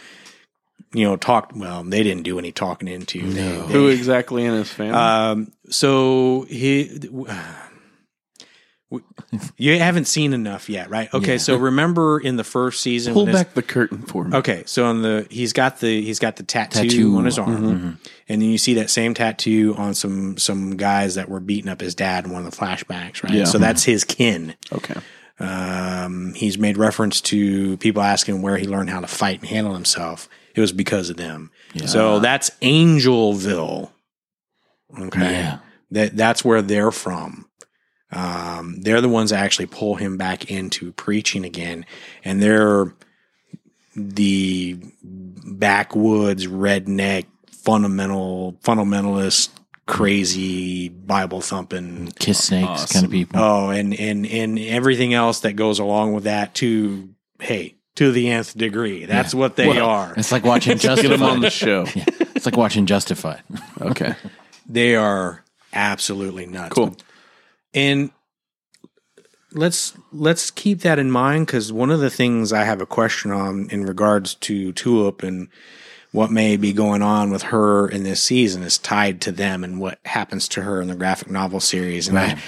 you 0.93 1.03
know 1.03 1.17
talked. 1.17 1.53
Well, 1.55 1.83
they 1.83 2.01
didn't 2.03 2.23
do 2.23 2.39
any 2.39 2.51
talking 2.53 2.87
into. 2.87 3.29
They- 3.29 3.41
No. 3.41 3.67
they- 3.67 3.73
Who 3.73 3.87
exactly 3.89 4.45
in 4.45 4.53
his 4.53 4.69
family? 4.71 4.93
um. 4.93 5.51
So 5.69 6.45
he. 6.49 6.99
You 9.57 9.79
haven't 9.79 10.05
seen 10.05 10.33
enough 10.33 10.69
yet, 10.69 10.89
right? 10.89 11.11
Okay, 11.13 11.33
Yeah. 11.33 11.37
so 11.37 11.55
remember 11.57 12.19
in 12.19 12.35
the 12.35 12.43
first 12.43 12.81
season, 12.81 13.13
Pull 13.13 13.25
back 13.25 13.53
the 13.53 13.61
curtain 13.61 14.03
for 14.03 14.23
me. 14.25 14.37
Okay, 14.37 14.63
so 14.65 14.85
on 14.85 15.01
the 15.01 15.25
he's 15.29 15.53
got 15.53 15.79
the 15.79 16.01
he's 16.01 16.19
got 16.19 16.35
the 16.35 16.43
tattoo, 16.43 16.83
Tattoo. 16.89 17.17
on 17.17 17.25
his 17.25 17.39
arm, 17.39 17.57
Mm-hmm. 17.57 17.87
and 18.29 18.41
then 18.41 18.49
you 18.49 18.57
see 18.57 18.75
that 18.75 18.89
same 18.89 19.13
tattoo 19.13 19.73
on 19.77 19.93
some 19.93 20.37
some 20.37 20.77
guys 20.77 21.15
that 21.15 21.29
were 21.29 21.39
beating 21.39 21.69
up 21.69 21.81
his 21.81 21.95
dad 21.95 22.25
in 22.25 22.31
one 22.31 22.45
of 22.45 22.51
the 22.51 22.57
flashbacks, 22.57 23.23
right? 23.23 23.33
Yeah. 23.33 23.43
So 23.45 23.57
that's 23.57 23.83
his 23.83 24.03
kin. 24.03 24.55
Okay. 24.71 24.95
Um, 25.39 26.33
he's 26.35 26.57
made 26.57 26.77
reference 26.77 27.19
to 27.21 27.77
people 27.77 28.01
asking 28.03 28.41
where 28.41 28.57
he 28.57 28.67
learned 28.67 28.89
how 28.91 28.99
to 29.01 29.07
fight 29.07 29.39
and 29.41 29.49
handle 29.49 29.73
himself. 29.73 30.29
It 30.55 30.61
was 30.61 30.71
because 30.71 31.09
of 31.09 31.17
them. 31.17 31.49
So 31.87 32.19
that's 32.19 32.51
Angelville. 32.61 33.89
Okay, 34.99 35.19
Yeah. 35.31 35.57
that 35.91 36.15
that's 36.15 36.45
where 36.45 36.61
they're 36.61 36.91
from. 36.91 37.47
Um, 38.13 38.81
they're 38.81 39.01
the 39.01 39.09
ones 39.09 39.31
that 39.31 39.43
actually 39.43 39.65
pull 39.65 39.95
him 39.95 40.17
back 40.17 40.49
into 40.51 40.91
preaching 40.93 41.45
again, 41.45 41.85
and 42.23 42.41
they're 42.41 42.93
the 43.95 44.77
backwoods 45.03 46.47
redneck 46.47 47.25
fundamental 47.51 48.57
fundamentalist 48.63 49.49
crazy 49.85 50.89
Bible 50.89 51.41
thumping 51.41 52.11
kiss 52.19 52.45
snakes 52.45 52.67
Awesome. 52.69 52.93
kind 52.93 53.05
of 53.05 53.11
people? 53.11 53.39
Oh, 53.41 53.69
and 53.69 53.93
and 53.99 54.25
and 54.25 54.57
everything 54.59 55.13
else 55.13 55.41
that 55.41 55.53
goes 55.53 55.79
along 55.79 56.13
with 56.13 56.23
that 56.25 56.55
to 56.55 57.09
hey 57.39 57.75
to 57.95 58.11
the 58.11 58.29
nth 58.29 58.57
degree. 58.57 59.05
That's 59.05 59.35
what 59.35 59.55
they 59.55 59.67
Well, 59.67 59.85
are. 59.87 60.13
It's 60.17 60.31
like 60.31 60.43
watching 60.43 60.77
Get 60.79 60.99
him 60.99 61.21
on 61.23 61.41
the 61.41 61.49
show. 61.49 61.85
It's 62.35 62.45
like 62.47 62.57
watching 62.57 62.85
Justified. 62.87 63.41
Okay. 63.79 64.15
They 64.67 64.95
are 64.97 65.45
absolutely 65.71 66.45
nuts. 66.45 66.73
Cool. 66.75 66.97
And 67.73 68.11
let's 69.51 69.93
let's 70.11 70.51
keep 70.51 70.79
that 70.81 70.99
in 70.99 71.11
mind 71.11 71.45
because 71.47 71.71
one 71.71 71.91
of 71.91 71.99
the 71.99 72.09
things 72.09 72.51
I 72.53 72.63
have 72.63 72.81
a 72.81 72.85
question 72.85 73.31
on 73.31 73.67
in 73.69 73.83
regards 73.85 74.35
to 74.35 74.71
Tulip 74.73 75.23
and 75.23 75.47
what 76.11 76.31
may 76.31 76.57
be 76.57 76.73
going 76.73 77.01
on 77.01 77.31
with 77.31 77.43
her 77.43 77.87
in 77.89 78.03
this 78.03 78.21
season 78.21 78.61
is 78.63 78.77
tied 78.77 79.19
to 79.21 79.31
them 79.31 79.63
and 79.63 79.79
what 79.79 79.99
happens 80.05 80.47
to 80.49 80.61
her 80.61 80.79
in 80.81 80.87
the 80.87 80.95
graphic 80.95 81.29
novel 81.29 81.59
series. 81.59 82.07
And 82.07 82.15
Right. 82.17 82.37
I, 82.37 82.41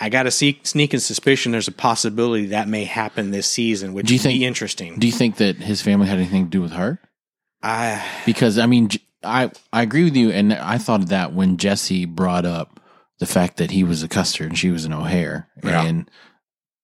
I 0.00 0.08
got 0.10 0.26
a 0.26 0.30
sneak, 0.30 0.66
sneaking 0.66 1.00
suspicion 1.00 1.50
there's 1.52 1.66
a 1.66 1.72
possibility 1.72 2.46
that 2.46 2.68
may 2.68 2.84
happen 2.84 3.30
this 3.30 3.46
season, 3.48 3.94
which 3.94 4.06
Do 4.06 4.14
you 4.14 4.18
would 4.18 4.22
think- 4.22 4.40
be 4.40 4.44
interesting. 4.46 4.98
Do 4.98 5.06
you 5.06 5.12
think 5.12 5.36
that 5.38 5.56
his 5.56 5.80
family 5.82 6.06
had 6.06 6.18
anything 6.18 6.44
to 6.44 6.50
do 6.50 6.60
with 6.62 6.72
her? 6.72 7.00
I 7.62 8.04
because 8.24 8.58
I 8.58 8.66
mean, 8.66 8.90
I 9.24 9.50
I 9.72 9.82
agree 9.82 10.04
with 10.04 10.14
you, 10.14 10.30
and 10.30 10.52
I 10.52 10.78
thought 10.78 11.00
of 11.00 11.08
that 11.08 11.32
when 11.32 11.56
Jesse 11.56 12.04
brought 12.04 12.44
up 12.44 12.77
the 13.18 13.26
fact 13.26 13.56
that 13.58 13.70
he 13.70 13.84
was 13.84 14.02
a 14.02 14.08
Custer 14.08 14.44
and 14.44 14.56
she 14.58 14.70
was 14.70 14.84
an 14.84 14.92
O'Hare, 14.92 15.48
Yeah. 15.64 15.84
and 15.84 16.10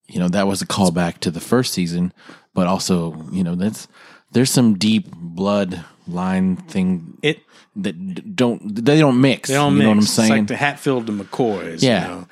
you 0.08 0.18
know 0.18 0.28
that 0.28 0.46
was 0.46 0.60
a 0.62 0.66
callback 0.66 1.18
to 1.20 1.30
the 1.30 1.40
first 1.40 1.72
season, 1.72 2.12
but 2.54 2.66
also 2.66 3.26
you 3.32 3.42
know 3.44 3.54
that's 3.54 3.88
there's 4.32 4.50
some 4.50 4.74
deep 4.78 5.10
blood 5.12 5.84
line 6.06 6.56
thing 6.56 7.16
it 7.22 7.40
that 7.76 8.34
don't 8.36 8.84
they 8.84 8.98
don't 8.98 9.20
mix. 9.20 9.48
They 9.48 9.54
don't 9.54 9.72
you 9.72 9.78
mix. 9.78 9.82
know 9.84 9.88
what 9.88 9.92
I'm 9.94 9.98
It's 10.00 10.10
saying? 10.10 10.30
like 10.30 10.46
the 10.48 10.56
Hatfield 10.56 11.06
to 11.06 11.12
McCoys. 11.12 11.82
Yeah. 11.82 12.02
You 12.02 12.08
know? 12.08 12.28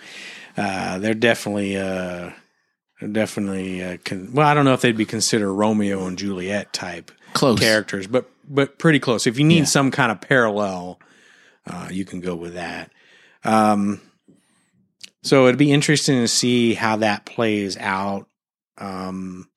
uh, 0.64 0.99
they're 0.99 1.14
definitely, 1.14 1.76
uh, 1.78 2.30
they're 3.00 3.09
definitely, 3.11 3.82
uh, 3.82 3.97
con- 4.04 4.30
well, 4.35 4.47
I 4.47 4.52
don't 4.52 4.66
know 4.66 4.75
if 4.75 4.82
they'd 4.82 4.97
be 4.97 5.06
considered 5.06 5.50
Romeo 5.52 6.06
and 6.06 6.18
Juliet 6.18 6.73
type 6.75 7.11
Close. 7.32 7.59
characters, 7.59 8.06
but 8.06 8.28
but 8.49 8.78
pretty 8.78 8.99
close. 8.99 9.26
If 9.26 9.38
you 9.38 9.44
need 9.44 9.61
Yeah. 9.61 9.64
some 9.64 9.90
kind 9.90 10.12
of 10.12 10.21
parallel, 10.21 11.00
uh, 11.66 11.88
you 11.90 12.04
can 12.04 12.21
go 12.21 12.35
with 12.35 12.52
that. 12.54 12.90
Um, 13.45 14.01
so 15.23 15.47
it'd 15.47 15.59
be 15.59 15.73
interesting 15.73 16.21
to 16.21 16.29
see 16.29 16.75
how 16.75 16.97
that 16.97 17.25
plays 17.27 17.77
out. 17.77 18.27
Um, 18.79 19.49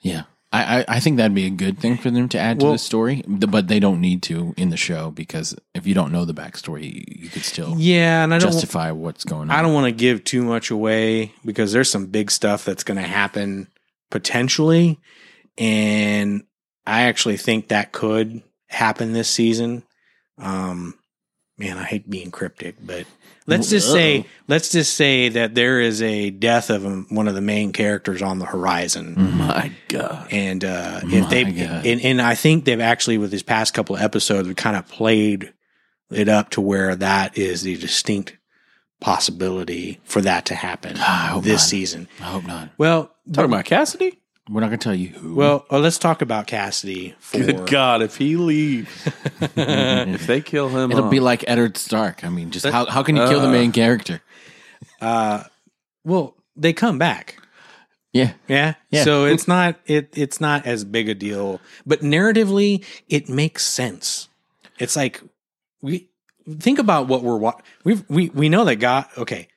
Yeah. 0.00 0.22
I, 0.54 0.80
I, 0.80 0.84
I 0.88 1.00
think 1.00 1.16
that'd 1.16 1.34
be 1.34 1.46
a 1.46 1.50
good 1.50 1.78
thing 1.78 1.96
for 1.96 2.10
them 2.10 2.28
to 2.30 2.38
add 2.38 2.60
to 2.60 2.64
Well- 2.66 2.72
the 2.74 2.78
story, 2.78 3.22
but 3.26 3.68
they 3.68 3.80
don't 3.80 4.02
need 4.02 4.22
to 4.24 4.52
in 4.58 4.68
the 4.68 4.76
show 4.76 5.10
because 5.10 5.56
if 5.74 5.86
you 5.86 5.94
don't 5.94 6.12
know 6.12 6.26
the 6.26 6.34
backstory, 6.34 6.92
you, 6.94 7.04
you 7.24 7.28
could 7.30 7.42
still 7.44 7.74
yeah, 7.78 8.22
and 8.22 8.34
I 8.34 8.38
don't. 8.38 8.52
justify 8.52 8.90
what's 8.90 9.24
going 9.24 9.48
on. 9.48 9.50
I 9.50 9.62
don't 9.62 9.72
want 9.72 9.86
to 9.86 9.92
give 9.92 10.24
too 10.24 10.42
much 10.42 10.70
away 10.70 11.32
because 11.42 11.72
there's 11.72 11.90
some 11.90 12.06
big 12.08 12.30
stuff 12.30 12.66
that's 12.66 12.84
going 12.84 12.98
to 13.00 13.08
happen 13.08 13.68
potentially. 14.10 15.00
And 15.56 16.44
I 16.86 17.02
actually 17.04 17.38
think 17.38 17.68
that 17.68 17.92
could 17.92 18.42
happen 18.68 19.12
this 19.14 19.30
season. 19.30 19.84
Um, 20.36 20.98
man, 21.62 21.78
I 21.78 21.84
hate 21.84 22.10
being 22.10 22.30
cryptic, 22.30 22.74
but 22.84 23.06
let's 23.46 23.70
just 23.70 23.90
say, 23.90 24.18
Uh-oh. 24.20 24.26
let's 24.48 24.70
just 24.70 24.94
say 24.94 25.28
that 25.30 25.54
there 25.54 25.80
is 25.80 26.02
a 26.02 26.30
death 26.30 26.70
of 26.70 27.10
one 27.10 27.28
of 27.28 27.34
the 27.34 27.40
main 27.40 27.72
characters 27.72 28.20
on 28.20 28.38
the 28.38 28.44
horizon. 28.46 29.14
My 29.38 29.72
God. 29.88 30.26
And 30.32 30.64
uh, 30.64 31.00
if 31.04 31.30
they 31.30 31.42
and, 31.42 32.00
and 32.00 32.20
I 32.20 32.34
think 32.34 32.64
they've 32.64 32.80
actually 32.80 33.18
with 33.18 33.30
these 33.30 33.42
past 33.44 33.74
couple 33.74 33.94
of 33.96 34.02
episodes 34.02 34.48
we 34.48 34.54
kind 34.54 34.76
of 34.76 34.88
played 34.88 35.52
it 36.10 36.28
up 36.28 36.50
to 36.50 36.60
where 36.60 36.96
that 36.96 37.38
is 37.38 37.62
the 37.62 37.76
distinct 37.76 38.36
possibility 39.00 40.00
for 40.04 40.20
that 40.20 40.46
to 40.46 40.54
happen 40.54 40.94
this 40.94 41.52
not. 41.52 41.60
season. 41.60 42.08
I 42.20 42.24
hope 42.24 42.44
not. 42.46 42.70
Well, 42.78 43.10
Talking 43.32 43.52
about 43.52 43.64
Cassidy? 43.66 44.20
We're 44.50 44.60
not 44.60 44.68
going 44.68 44.78
to 44.80 44.84
tell 44.84 44.94
you 44.94 45.08
who. 45.10 45.34
well, 45.36 45.64
uh, 45.70 45.78
let's 45.78 45.98
talk 45.98 46.20
about 46.20 46.46
Cassidy 46.48 47.14
for 47.20 47.38
Good 47.38 47.70
God, 47.70 48.02
if 48.02 48.16
he 48.16 48.36
leaves, 48.36 48.90
if 49.56 50.26
they 50.26 50.40
kill 50.40 50.68
him, 50.68 50.90
it'll 50.90 51.04
off- 51.04 51.10
be 51.10 51.20
like 51.20 51.44
Eddard 51.46 51.76
Stark. 51.76 52.24
I 52.24 52.28
mean, 52.28 52.50
just 52.50 52.66
how, 52.66 52.86
how 52.86 53.02
can 53.04 53.14
you 53.16 53.26
kill 53.28 53.40
the 53.40 53.48
Uh. 53.48 53.52
main 53.52 53.72
character? 53.72 54.20
uh 55.00 55.44
well, 56.04 56.36
they 56.56 56.72
come 56.72 56.98
back. 56.98 57.38
Yeah. 58.12 58.32
Yeah. 58.48 58.74
Yeah. 58.90 59.04
So 59.04 59.24
it's 59.26 59.46
not 59.48 59.76
it 59.86 60.10
it's 60.16 60.40
not 60.40 60.66
as 60.66 60.84
big 60.84 61.08
a 61.08 61.14
deal, 61.14 61.60
but 61.86 62.00
narratively 62.00 62.84
it 63.08 63.28
makes 63.28 63.64
sense. 63.64 64.28
It's 64.78 64.96
like 64.96 65.22
we 65.80 66.08
think 66.58 66.78
about 66.80 67.06
what 67.06 67.22
we're 67.22 67.36
wa- 67.38 67.60
we 67.84 68.02
we 68.08 68.28
we 68.30 68.48
know 68.48 68.64
that 68.64 68.76
God 68.76 69.06
okay, 69.16 69.42
G- 69.42 69.51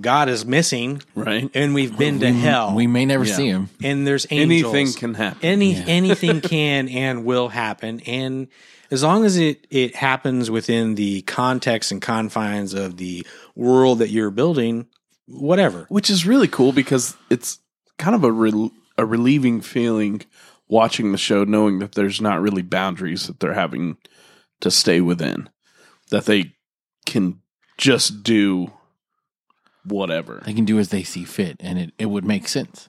God 0.00 0.28
is 0.28 0.44
missing 0.46 1.02
right. 1.14 1.50
and 1.54 1.74
we've 1.74 1.96
been 1.96 2.20
to 2.20 2.32
hell. 2.32 2.74
We 2.74 2.86
may 2.86 3.04
never 3.06 3.24
Yeah. 3.24 3.34
see 3.34 3.46
him. 3.48 3.68
and 3.82 4.06
there's 4.06 4.26
angels. 4.30 4.74
Anything 4.74 4.92
can 4.98 5.14
happen. 5.14 5.38
Any 5.42 5.74
Yeah. 5.74 5.84
anything 5.86 6.40
can 6.40 6.88
and 6.88 7.24
will 7.24 7.48
happen 7.48 8.00
and 8.06 8.48
as 8.90 9.02
long 9.02 9.24
as 9.26 9.36
it 9.36 9.66
it 9.70 9.94
happens 9.94 10.50
within 10.50 10.94
the 10.94 11.22
context 11.22 11.92
and 11.92 12.00
confines 12.00 12.72
of 12.74 12.96
the 12.96 13.26
world 13.54 13.98
that 13.98 14.08
you're 14.10 14.30
building, 14.30 14.86
whatever. 15.26 15.84
which 15.90 16.08
is 16.10 16.26
really 16.26 16.48
cool 16.48 16.72
because 16.72 17.16
it's 17.30 17.58
kind 17.98 18.14
of 18.14 18.24
a 18.24 18.32
rel- 18.32 18.72
a 18.96 19.04
relieving 19.04 19.60
feeling 19.60 20.22
watching 20.68 21.12
the 21.12 21.18
show, 21.18 21.44
knowing 21.44 21.78
that 21.80 21.92
there's 21.92 22.20
not 22.20 22.40
really 22.40 22.62
boundaries 22.62 23.26
that 23.26 23.40
they're 23.40 23.54
having 23.54 23.96
to 24.60 24.70
stay 24.70 25.00
within, 25.00 25.48
that 26.10 26.24
they 26.26 26.52
can 27.06 27.40
just 27.78 28.22
do 28.22 28.70
whatever. 29.90 30.42
They 30.44 30.52
can 30.54 30.64
do 30.64 30.78
as 30.78 30.88
they 30.90 31.02
see 31.02 31.24
fit, 31.24 31.56
and 31.60 31.78
it, 31.78 31.92
it 31.98 32.06
would 32.06 32.24
make 32.24 32.48
sense. 32.48 32.88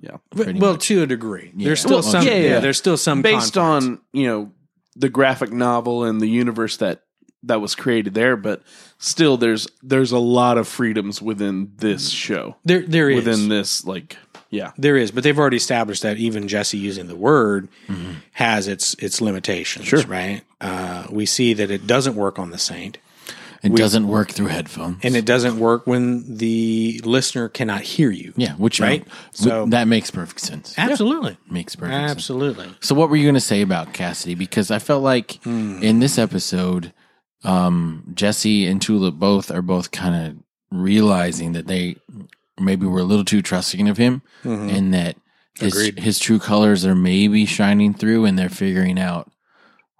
Yeah, 0.00 0.16
But, 0.30 0.56
well, 0.56 0.72
much. 0.72 0.86
to 0.88 1.02
a 1.02 1.06
degree, 1.06 1.52
Yeah. 1.56 1.66
there's 1.66 1.80
still 1.80 1.92
Well, 1.96 2.02
some. 2.02 2.24
yeah, 2.26 2.34
Yeah, 2.34 2.48
yeah. 2.48 2.60
there's 2.60 2.78
still 2.78 2.96
some 2.96 3.22
based 3.22 3.54
confines. 3.54 3.86
on 3.86 4.00
you 4.12 4.26
know 4.26 4.50
the 4.96 5.08
graphic 5.08 5.52
novel 5.52 6.04
and 6.04 6.20
the 6.20 6.26
universe 6.28 6.76
that 6.78 7.02
that 7.44 7.60
was 7.60 7.74
created 7.74 8.14
there, 8.14 8.36
but 8.36 8.62
still 8.98 9.36
there's 9.36 9.68
there's 9.82 10.12
a 10.12 10.18
lot 10.18 10.58
of 10.58 10.66
freedoms 10.68 11.20
within 11.20 11.72
this 11.76 12.08
show. 12.10 12.56
There, 12.64 12.82
there 12.86 13.10
is 13.10 13.24
Within 13.24 13.48
this 13.48 13.84
like 13.84 14.16
yeah. 14.50 14.72
There 14.76 14.96
is, 14.96 15.10
but 15.10 15.24
they've 15.24 15.38
already 15.38 15.56
established 15.56 16.02
that 16.02 16.18
even 16.18 16.46
Jesse 16.46 16.76
using 16.78 17.06
the 17.08 17.16
word 17.16 17.68
has 18.32 18.68
its 18.68 18.94
its 18.94 19.20
limitations. 19.20 19.86
Sure. 19.86 20.02
right? 20.02 20.42
Uh, 20.60 21.06
we 21.10 21.26
see 21.26 21.52
that 21.54 21.70
it 21.70 21.86
doesn't 21.86 22.16
work 22.16 22.38
on 22.38 22.50
the 22.50 22.58
saint, 22.58 22.98
It 23.62 23.76
doesn't 23.76 24.08
work 24.08 24.30
through 24.30 24.48
headphones. 24.48 24.98
and 25.04 25.14
it 25.14 25.24
doesn't 25.24 25.58
work 25.58 25.86
when 25.86 26.36
the 26.38 27.00
listener 27.04 27.48
cannot 27.48 27.82
hear 27.82 28.10
you. 28.10 28.32
yeah, 28.36 28.54
which 28.54 28.80
Right? 28.80 29.06
so 29.32 29.66
that 29.66 29.86
makes 29.86 30.10
perfect 30.10 30.40
sense. 30.40 30.74
absolutely, 30.76 31.36
Makes 31.48 31.76
perfect 31.76 31.94
sense. 31.94 32.10
absolutely. 32.10 32.68
So 32.80 32.94
what 32.94 33.08
were 33.08 33.16
you 33.16 33.22
going 33.24 33.34
to 33.34 33.40
say 33.40 33.62
about 33.62 33.92
Cassidy? 33.92 34.34
Because 34.34 34.70
I 34.70 34.78
felt 34.80 35.02
like 35.02 35.38
Hmm. 35.44 35.82
in 35.82 36.00
this 36.00 36.18
episode, 36.18 36.92
um, 37.44 38.04
Jesse 38.14 38.66
and 38.66 38.80
Tulip 38.82 39.14
both 39.16 39.50
are 39.50 39.62
both 39.62 39.90
kind 39.90 40.26
of 40.26 40.36
realizing 40.76 41.52
that 41.52 41.66
they 41.66 41.96
maybe 42.60 42.86
were 42.86 43.00
a 43.00 43.04
little 43.04 43.24
too 43.24 43.42
trusting 43.42 43.88
of 43.88 43.96
him, 43.96 44.22
and 44.44 44.92
that 44.94 45.16
his 45.58 45.92
his 45.98 46.18
true 46.18 46.38
colors 46.38 46.84
are 46.86 46.94
maybe 46.94 47.44
shining 47.46 47.94
through, 47.94 48.24
and 48.24 48.38
they're 48.38 48.48
figuring 48.48 48.98
out 48.98 49.30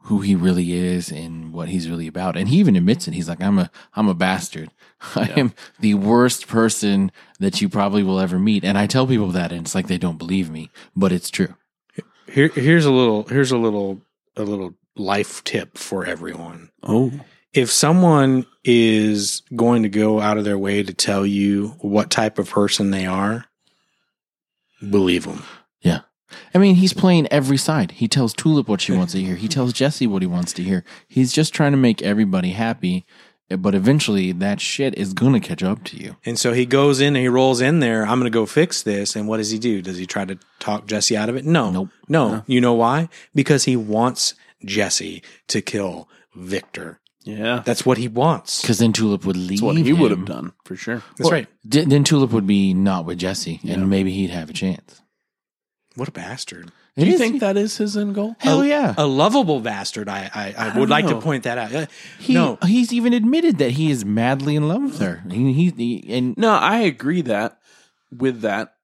who 0.04 0.20
he 0.20 0.34
really 0.34 0.72
is 0.72 1.10
and 1.10 1.52
what 1.52 1.68
he's 1.68 1.88
really 1.88 2.06
about. 2.06 2.36
And 2.36 2.48
he 2.48 2.58
even 2.58 2.76
admits 2.76 3.06
it. 3.06 3.14
He's 3.14 3.28
like, 3.28 3.42
"I'm 3.42 3.58
a 3.58 3.70
I'm 3.94 4.08
a 4.08 4.14
bastard. 4.14 4.70
I 5.14 5.32
am 5.36 5.54
the 5.80 5.94
worst 5.94 6.46
person 6.46 7.12
that 7.40 7.60
you 7.60 7.68
probably 7.68 8.02
will 8.02 8.20
ever 8.20 8.38
meet." 8.38 8.64
And 8.64 8.76
I 8.76 8.86
tell 8.86 9.06
people 9.06 9.28
that, 9.28 9.52
and 9.52 9.62
it's 9.62 9.74
like 9.74 9.86
they 9.86 9.98
don't 9.98 10.18
believe 10.18 10.50
me, 10.50 10.70
but 10.96 11.12
it's 11.12 11.30
true. 11.30 11.54
Here, 12.26 12.48
here's 12.48 12.84
a 12.84 12.92
little. 12.92 13.24
Here's 13.24 13.52
a 13.52 13.58
little. 13.58 14.00
A 14.34 14.42
little 14.44 14.74
life 14.96 15.44
tip 15.44 15.76
for 15.76 16.04
everyone. 16.06 16.70
Oh. 16.82 17.12
If 17.52 17.70
someone 17.70 18.46
is 18.64 19.42
going 19.54 19.82
to 19.82 19.90
go 19.90 20.20
out 20.20 20.38
of 20.38 20.44
their 20.44 20.58
way 20.58 20.82
to 20.82 20.94
tell 20.94 21.26
you 21.26 21.68
what 21.80 22.10
type 22.10 22.38
of 22.38 22.48
person 22.48 22.90
they 22.90 23.04
are, 23.04 23.44
believe 24.80 25.24
them. 25.24 25.42
Yeah. 26.52 26.58
I 26.58 26.60
mean, 26.60 26.74
he's 26.76 26.92
playing 26.92 27.26
every 27.30 27.56
side. 27.56 27.92
He 27.92 28.08
tells 28.08 28.34
Tulip 28.34 28.68
what 28.68 28.80
she 28.80 28.92
wants 28.92 29.12
to 29.12 29.20
hear. 29.20 29.36
He 29.36 29.48
tells 29.48 29.72
Jesse 29.72 30.06
what 30.06 30.22
he 30.22 30.26
wants 30.28 30.52
to 30.54 30.62
hear. 30.62 30.84
He's 31.08 31.32
just 31.32 31.52
trying 31.54 31.72
to 31.72 31.78
make 31.78 32.02
everybody 32.02 32.50
happy. 32.50 33.04
But 33.48 33.74
eventually, 33.74 34.32
that 34.32 34.62
shit 34.62 34.96
is 34.96 35.12
going 35.12 35.34
to 35.34 35.40
catch 35.40 35.62
up 35.62 35.84
to 35.84 35.96
you. 35.98 36.16
And 36.24 36.38
so 36.38 36.54
he 36.54 36.64
goes 36.64 37.02
in 37.02 37.08
and 37.08 37.18
he 37.22 37.28
rolls 37.28 37.60
in 37.60 37.80
there. 37.80 38.02
I'm 38.02 38.18
going 38.18 38.30
to 38.30 38.30
go 38.30 38.46
fix 38.46 38.80
this. 38.82 39.14
And 39.14 39.28
what 39.28 39.36
does 39.36 39.50
he 39.50 39.58
do? 39.58 39.82
Does 39.82 39.98
he 39.98 40.06
try 40.06 40.24
to 40.24 40.38
talk 40.58 40.86
Jesse 40.86 41.18
out 41.18 41.28
of 41.28 41.36
it? 41.36 41.44
No. 41.44 41.70
Nope. 41.70 41.88
No. 42.08 42.26
Uh-huh. 42.28 42.42
You 42.46 42.62
know 42.62 42.72
why? 42.72 43.10
Because 43.34 43.64
he 43.64 43.76
wants 43.76 44.34
Jesse 44.64 45.22
to 45.48 45.60
kill 45.60 46.08
Victor. 46.34 46.98
Yeah. 47.24 47.62
That's 47.66 47.84
what 47.84 47.98
he 47.98 48.08
wants. 48.08 48.62
Because 48.62 48.78
then 48.78 48.94
Tulip 48.94 49.26
would 49.26 49.36
leave. 49.36 49.48
That's 49.48 49.62
what 49.62 49.76
he 49.76 49.92
would 49.92 50.10
have 50.12 50.24
done 50.24 50.52
for 50.64 50.74
sure. 50.74 51.02
That's 51.18 51.30
right. 51.30 51.46
D- 51.68 51.84
Then 51.84 52.04
Tulip 52.04 52.30
would 52.32 52.46
be 52.46 52.72
not 52.72 53.04
with 53.04 53.18
Jesse, 53.18 53.60
Yeah. 53.62 53.74
and 53.74 53.90
maybe 53.90 54.12
he'd 54.12 54.30
have 54.30 54.48
a 54.48 54.54
chance. 54.54 55.01
What 55.94 56.08
a 56.08 56.12
bastard. 56.12 56.72
Do 56.96 57.04
you 57.06 57.12
It 57.12 57.14
is- 57.14 57.20
think 57.20 57.40
that 57.40 57.56
is 57.56 57.76
his 57.76 57.96
end 57.96 58.14
goal? 58.14 58.36
Hell 58.38 58.64
yeah. 58.64 58.94
A 58.98 59.06
lovable 59.06 59.60
bastard. 59.60 60.08
I, 60.08 60.30
I, 60.34 60.54
I, 60.56 60.70
I 60.74 60.78
would 60.78 60.88
like 60.90 61.06
don't 61.06 61.16
to 61.16 61.20
point 61.20 61.44
that 61.44 61.58
out. 61.58 61.74
Uh, 61.74 61.86
he, 62.18 62.34
no. 62.34 62.58
he's 62.64 62.92
even 62.92 63.12
admitted 63.12 63.58
that 63.58 63.72
he 63.72 63.90
is 63.90 64.04
madly 64.04 64.56
in 64.56 64.68
love 64.68 64.82
with 64.82 64.98
her. 65.00 65.22
He, 65.30 65.52
he, 65.52 65.70
he- 65.70 66.14
and 66.14 66.36
No, 66.36 66.50
I 66.52 66.78
agree 66.78 67.22
that 67.22 67.58
with 68.10 68.40
that. 68.42 68.74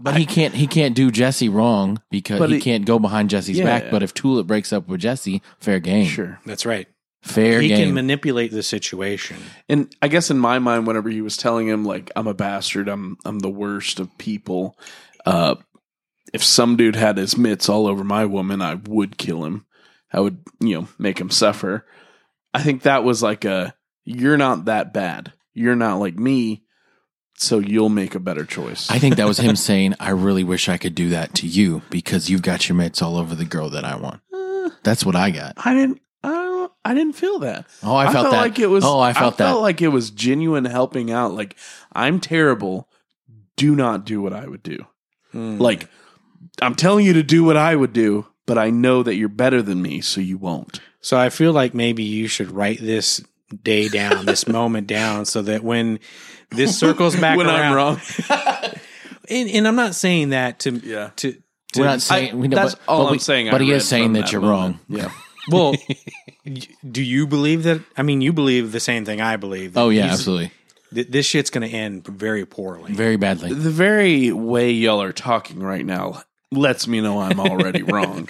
but 0.00 0.16
he 0.16 0.24
can't 0.26 0.54
he 0.54 0.66
can't 0.66 0.94
do 0.94 1.10
Jesse 1.10 1.48
wrong 1.48 2.00
because 2.10 2.48
he 2.50 2.56
it- 2.56 2.60
can't 2.60 2.84
go 2.86 2.98
behind 2.98 3.30
Jesse's 3.30 3.58
Yeah. 3.58 3.64
back. 3.64 3.90
But 3.90 4.02
if 4.02 4.14
Tulip 4.14 4.46
breaks 4.46 4.72
up 4.72 4.88
with 4.88 5.00
Jesse, 5.00 5.42
fair 5.60 5.80
game. 5.80 6.06
Sure. 6.06 6.38
That's 6.46 6.64
right. 6.66 6.86
fair 7.22 7.60
game. 7.60 7.70
he 7.70 7.84
can 7.84 7.94
manipulate 7.94 8.50
the 8.52 8.62
situation. 8.62 9.36
And 9.68 9.94
I 10.00 10.08
guess 10.08 10.30
in 10.30 10.38
my 10.38 10.58
mind, 10.58 10.86
whenever 10.86 11.10
he 11.10 11.20
was 11.20 11.36
telling 11.36 11.66
him 11.66 11.84
like 11.84 12.10
I'm 12.16 12.26
a 12.28 12.34
bastard, 12.34 12.88
I'm 12.88 13.16
I'm 13.26 13.40
the 13.40 13.50
worst 13.50 14.00
of 14.00 14.16
people. 14.18 14.78
Uh, 15.26 15.56
if 16.32 16.42
some 16.42 16.76
dude 16.76 16.96
had 16.96 17.16
his 17.16 17.36
mitts 17.36 17.68
all 17.68 17.86
over 17.86 18.04
my 18.04 18.24
woman, 18.24 18.62
I 18.62 18.74
would 18.74 19.18
kill 19.18 19.44
him. 19.44 19.66
I 20.12 20.20
would, 20.20 20.38
you 20.60 20.74
know, 20.80 20.88
make 20.98 21.20
him 21.20 21.30
suffer. 21.30 21.86
I 22.54 22.62
think 22.62 22.82
that 22.82 23.04
was 23.04 23.22
like 23.22 23.44
a 23.44 23.74
you're 24.04 24.38
not 24.38 24.66
that 24.66 24.92
bad. 24.92 25.32
You're 25.52 25.76
not 25.76 25.98
like 25.98 26.18
me, 26.18 26.64
so 27.36 27.58
you'll 27.58 27.88
make 27.88 28.14
a 28.14 28.20
better 28.20 28.44
choice. 28.44 28.90
I 28.90 28.98
think 28.98 29.16
that 29.16 29.26
was 29.26 29.38
him 29.38 29.56
saying, 29.56 29.94
"I 30.00 30.10
really 30.10 30.44
wish 30.44 30.68
I 30.68 30.78
could 30.78 30.94
do 30.94 31.10
that 31.10 31.34
to 31.36 31.46
you 31.46 31.82
because 31.90 32.30
you've 32.30 32.42
got 32.42 32.68
your 32.68 32.76
mitts 32.76 33.02
all 33.02 33.16
over 33.16 33.34
the 33.34 33.44
girl 33.44 33.70
that 33.70 33.84
I 33.84 33.96
want." 33.96 34.20
Uh, 34.32 34.70
That's 34.82 35.04
what 35.04 35.16
I 35.16 35.30
got. 35.30 35.54
I 35.56 35.74
didn't. 35.74 36.00
I. 36.22 36.48
I 36.84 36.94
didn't 36.94 37.14
feel 37.14 37.40
that. 37.40 37.66
Oh, 37.82 37.94
I 37.94 38.10
felt, 38.10 38.30
that. 38.30 38.38
like 38.38 38.58
it 38.58 38.68
was. 38.68 38.82
Oh, 38.82 38.98
I 38.98 39.12
felt 39.12 39.38
that. 39.38 39.52
like 39.52 39.82
it 39.82 39.88
was 39.88 40.10
genuine 40.10 40.64
helping 40.64 41.10
out. 41.10 41.34
Like 41.34 41.56
I'm 41.92 42.18
terrible. 42.18 42.88
Do 43.56 43.76
not 43.76 44.06
do 44.06 44.22
what 44.22 44.32
I 44.32 44.46
would 44.46 44.62
do. 44.62 44.86
Hmm. 45.32 45.58
Like 45.58 45.88
I'm 46.62 46.74
telling 46.74 47.04
you 47.06 47.12
to 47.14 47.22
do 47.22 47.44
what 47.44 47.56
I 47.56 47.74
would 47.76 47.92
do, 47.92 48.26
but 48.46 48.58
I 48.58 48.70
know 48.70 49.02
that 49.02 49.14
you're 49.14 49.28
better 49.28 49.62
than 49.62 49.80
me, 49.82 50.00
so 50.00 50.20
you 50.20 50.38
won't. 50.38 50.80
So 51.00 51.16
I 51.18 51.28
feel 51.30 51.52
like 51.52 51.74
maybe 51.74 52.02
you 52.02 52.26
should 52.28 52.50
write 52.50 52.80
this 52.80 53.22
day 53.62 53.88
down, 53.88 54.26
this 54.26 54.46
moment 54.48 54.86
down, 54.86 55.24
so 55.24 55.42
that 55.42 55.62
when 55.62 56.00
this 56.50 56.78
circles 56.78 57.14
back 57.16 57.36
when 57.36 57.46
around, 57.46 57.60
I'm 57.62 57.74
wrong. 57.74 58.00
and, 59.28 59.48
and 59.50 59.68
I'm 59.68 59.76
not 59.76 59.94
saying 59.94 60.30
that 60.30 60.60
to 60.60 60.72
Yeah. 60.72 61.10
to, 61.16 61.32
to 61.32 61.80
We're 61.80 61.86
not 61.86 62.00
saying 62.02 62.32
I- 62.32 62.34
we 62.34 62.48
know, 62.48 62.56
that's 62.56 62.74
but, 62.74 62.88
all 62.88 62.98
but 63.04 63.06
I'm 63.06 63.12
we- 63.12 63.18
saying. 63.18 63.48
I 63.48 63.52
But 63.52 63.60
he 63.60 63.70
is 63.72 63.86
saying 63.86 64.04
from 64.06 64.12
that, 64.14 64.32
you're 64.32 64.40
moment. 64.40 64.78
wrong. 64.88 64.98
Yeah. 65.00 65.10
well. 65.50 65.74
do 66.90 67.02
you 67.02 67.26
believe 67.26 67.62
that? 67.64 67.80
I 67.96 68.02
mean, 68.02 68.20
you 68.20 68.32
believe 68.32 68.72
the 68.72 68.80
same 68.80 69.04
thing 69.04 69.20
I 69.20 69.36
believe. 69.36 69.76
Oh 69.76 69.90
yeah, 69.90 70.06
absolutely, 70.06 70.50
th- 70.94 71.08
this 71.08 71.26
shit's 71.26 71.50
going 71.50 71.68
to 71.68 71.74
end 71.76 72.06
very 72.06 72.46
poorly. 72.46 72.92
very 72.92 73.16
badly. 73.16 73.52
The 73.52 73.70
very 73.70 74.32
way 74.32 74.70
y'all 74.70 75.02
are 75.02 75.12
talking 75.12 75.60
right 75.60 75.84
now 75.84 76.22
lets 76.52 76.86
me 76.88 77.00
know 77.00 77.20
I'm 77.20 77.40
already 77.40 77.82
wrong. 77.84 78.28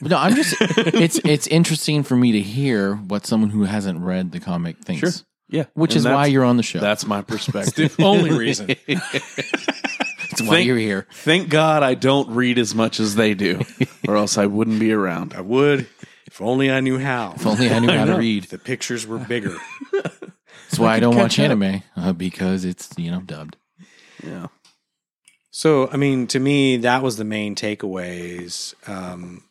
No, 0.00 0.16
I'm 0.18 0.34
just. 0.34 0.56
it's 0.60 1.18
it's 1.24 1.46
interesting 1.46 2.02
for 2.02 2.16
me 2.16 2.32
to 2.32 2.40
hear 2.40 2.94
what 2.96 3.26
someone 3.26 3.50
who 3.50 3.64
hasn't 3.64 4.00
read 4.00 4.32
the 4.32 4.40
comic 4.40 4.78
thinks. 4.78 5.00
Sure. 5.00 5.26
Yeah. 5.48 5.64
Which 5.74 5.92
And 5.92 5.98
is 5.98 6.04
why 6.06 6.10
that's- 6.12 6.30
you're 6.30 6.44
on 6.44 6.56
the 6.56 6.62
show. 6.62 6.78
That's 6.80 7.06
my 7.06 7.20
perspective. 7.22 7.94
Only 8.00 8.30
reason. 8.30 8.68
That's 8.86 10.42
why 10.48 10.56
think- 10.56 10.66
you're 10.66 10.78
here. 10.78 11.06
Thank 11.12 11.50
God 11.50 11.82
I 11.82 11.92
don't 11.94 12.30
read 12.34 12.58
as 12.58 12.74
much 12.74 13.00
as 13.00 13.14
they 13.16 13.34
do, 13.34 13.60
or 14.08 14.16
else 14.16 14.38
I 14.38 14.46
wouldn't 14.46 14.80
be 14.80 14.92
around. 14.92 15.34
I 15.34 15.42
would 15.42 15.86
if 16.26 16.40
only 16.40 16.70
I 16.70 16.80
knew 16.80 16.98
how. 16.98 17.34
If 17.36 17.46
only 17.46 17.70
I 17.70 17.78
knew 17.80 17.88
how 17.92 18.06
to 18.06 18.16
read. 18.16 18.44
The 18.44 18.56
pictures 18.58 19.06
were 19.06 19.18
bigger. 19.18 19.54
That's 19.92 20.78
why 20.78 20.94
I 20.94 21.00
don't 21.00 21.16
watch 21.16 21.38
up. 21.38 21.44
anime 21.44 21.82
uh, 21.96 22.14
because 22.14 22.64
it's 22.64 22.88
you 22.96 23.10
know 23.10 23.20
dubbed. 23.20 23.58
Yeah. 24.24 24.46
So, 25.54 25.90
I 25.92 25.98
mean, 25.98 26.26
to 26.28 26.40
me, 26.40 26.78
that 26.78 27.02
was 27.02 27.18
the 27.18 27.24
main 27.24 27.54
takeaways. 27.54 28.74
Um, 28.88 29.44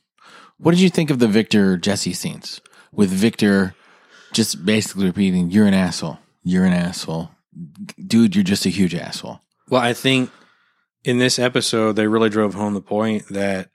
What 0.57 0.71
did 0.71 0.81
you 0.81 0.89
think 0.89 1.09
of 1.11 1.19
the 1.19 1.27
Victor 1.27 1.77
Jesse 1.77 2.13
scenes 2.13 2.59
with 2.91 3.09
Victor 3.09 3.75
just 4.33 4.65
basically 4.65 5.05
repeating, 5.05 5.51
"You're 5.51 5.67
an 5.67 5.73
asshole. 5.73 6.19
You're 6.43 6.65
an 6.65 6.73
asshole, 6.73 7.29
dude. 8.05 8.35
You're 8.35 8.43
just 8.43 8.65
a 8.65 8.69
huge 8.69 8.95
asshole." 8.95 9.41
well, 9.69 9.81
I 9.81 9.93
think 9.93 10.29
in 11.03 11.17
this 11.17 11.39
episode, 11.39 11.95
they 11.95 12.07
really 12.07 12.29
drove 12.29 12.53
home 12.53 12.73
the 12.73 12.81
point 12.81 13.27
that 13.29 13.69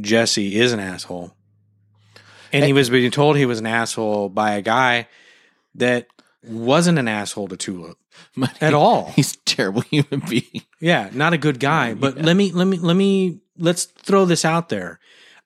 Jesse 0.00 0.56
is 0.58 0.72
an 0.72 0.80
asshole. 0.80 1.34
And 2.52 2.64
he 2.64 2.72
was 2.72 2.90
being 2.90 3.10
told 3.10 3.36
he 3.36 3.46
was 3.46 3.60
an 3.60 3.66
asshole 3.66 4.28
by 4.28 4.52
a 4.52 4.62
guy 4.62 5.06
that 5.74 6.06
wasn't 6.42 6.98
an 6.98 7.06
asshole 7.08 7.48
to 7.48 7.56
Tulip 7.56 7.98
But 8.36 8.62
at 8.62 8.70
he- 8.70 8.74
all. 8.74 9.12
He's 9.16 9.34
a 9.34 9.38
terrible 9.44 9.82
human 9.82 10.20
being. 10.28 10.62
Yeah, 10.80 11.10
not 11.12 11.32
a 11.32 11.38
good 11.38 11.60
guy. 11.60 11.94
But 12.00 12.16
let 12.18 12.36
me 12.36 12.52
let 12.52 12.66
me 12.66 12.76
let 12.78 12.94
me 12.96 13.40
let's 13.58 13.84
throw 13.84 14.24
this 14.24 14.44
out 14.44 14.68
there. 14.68 14.98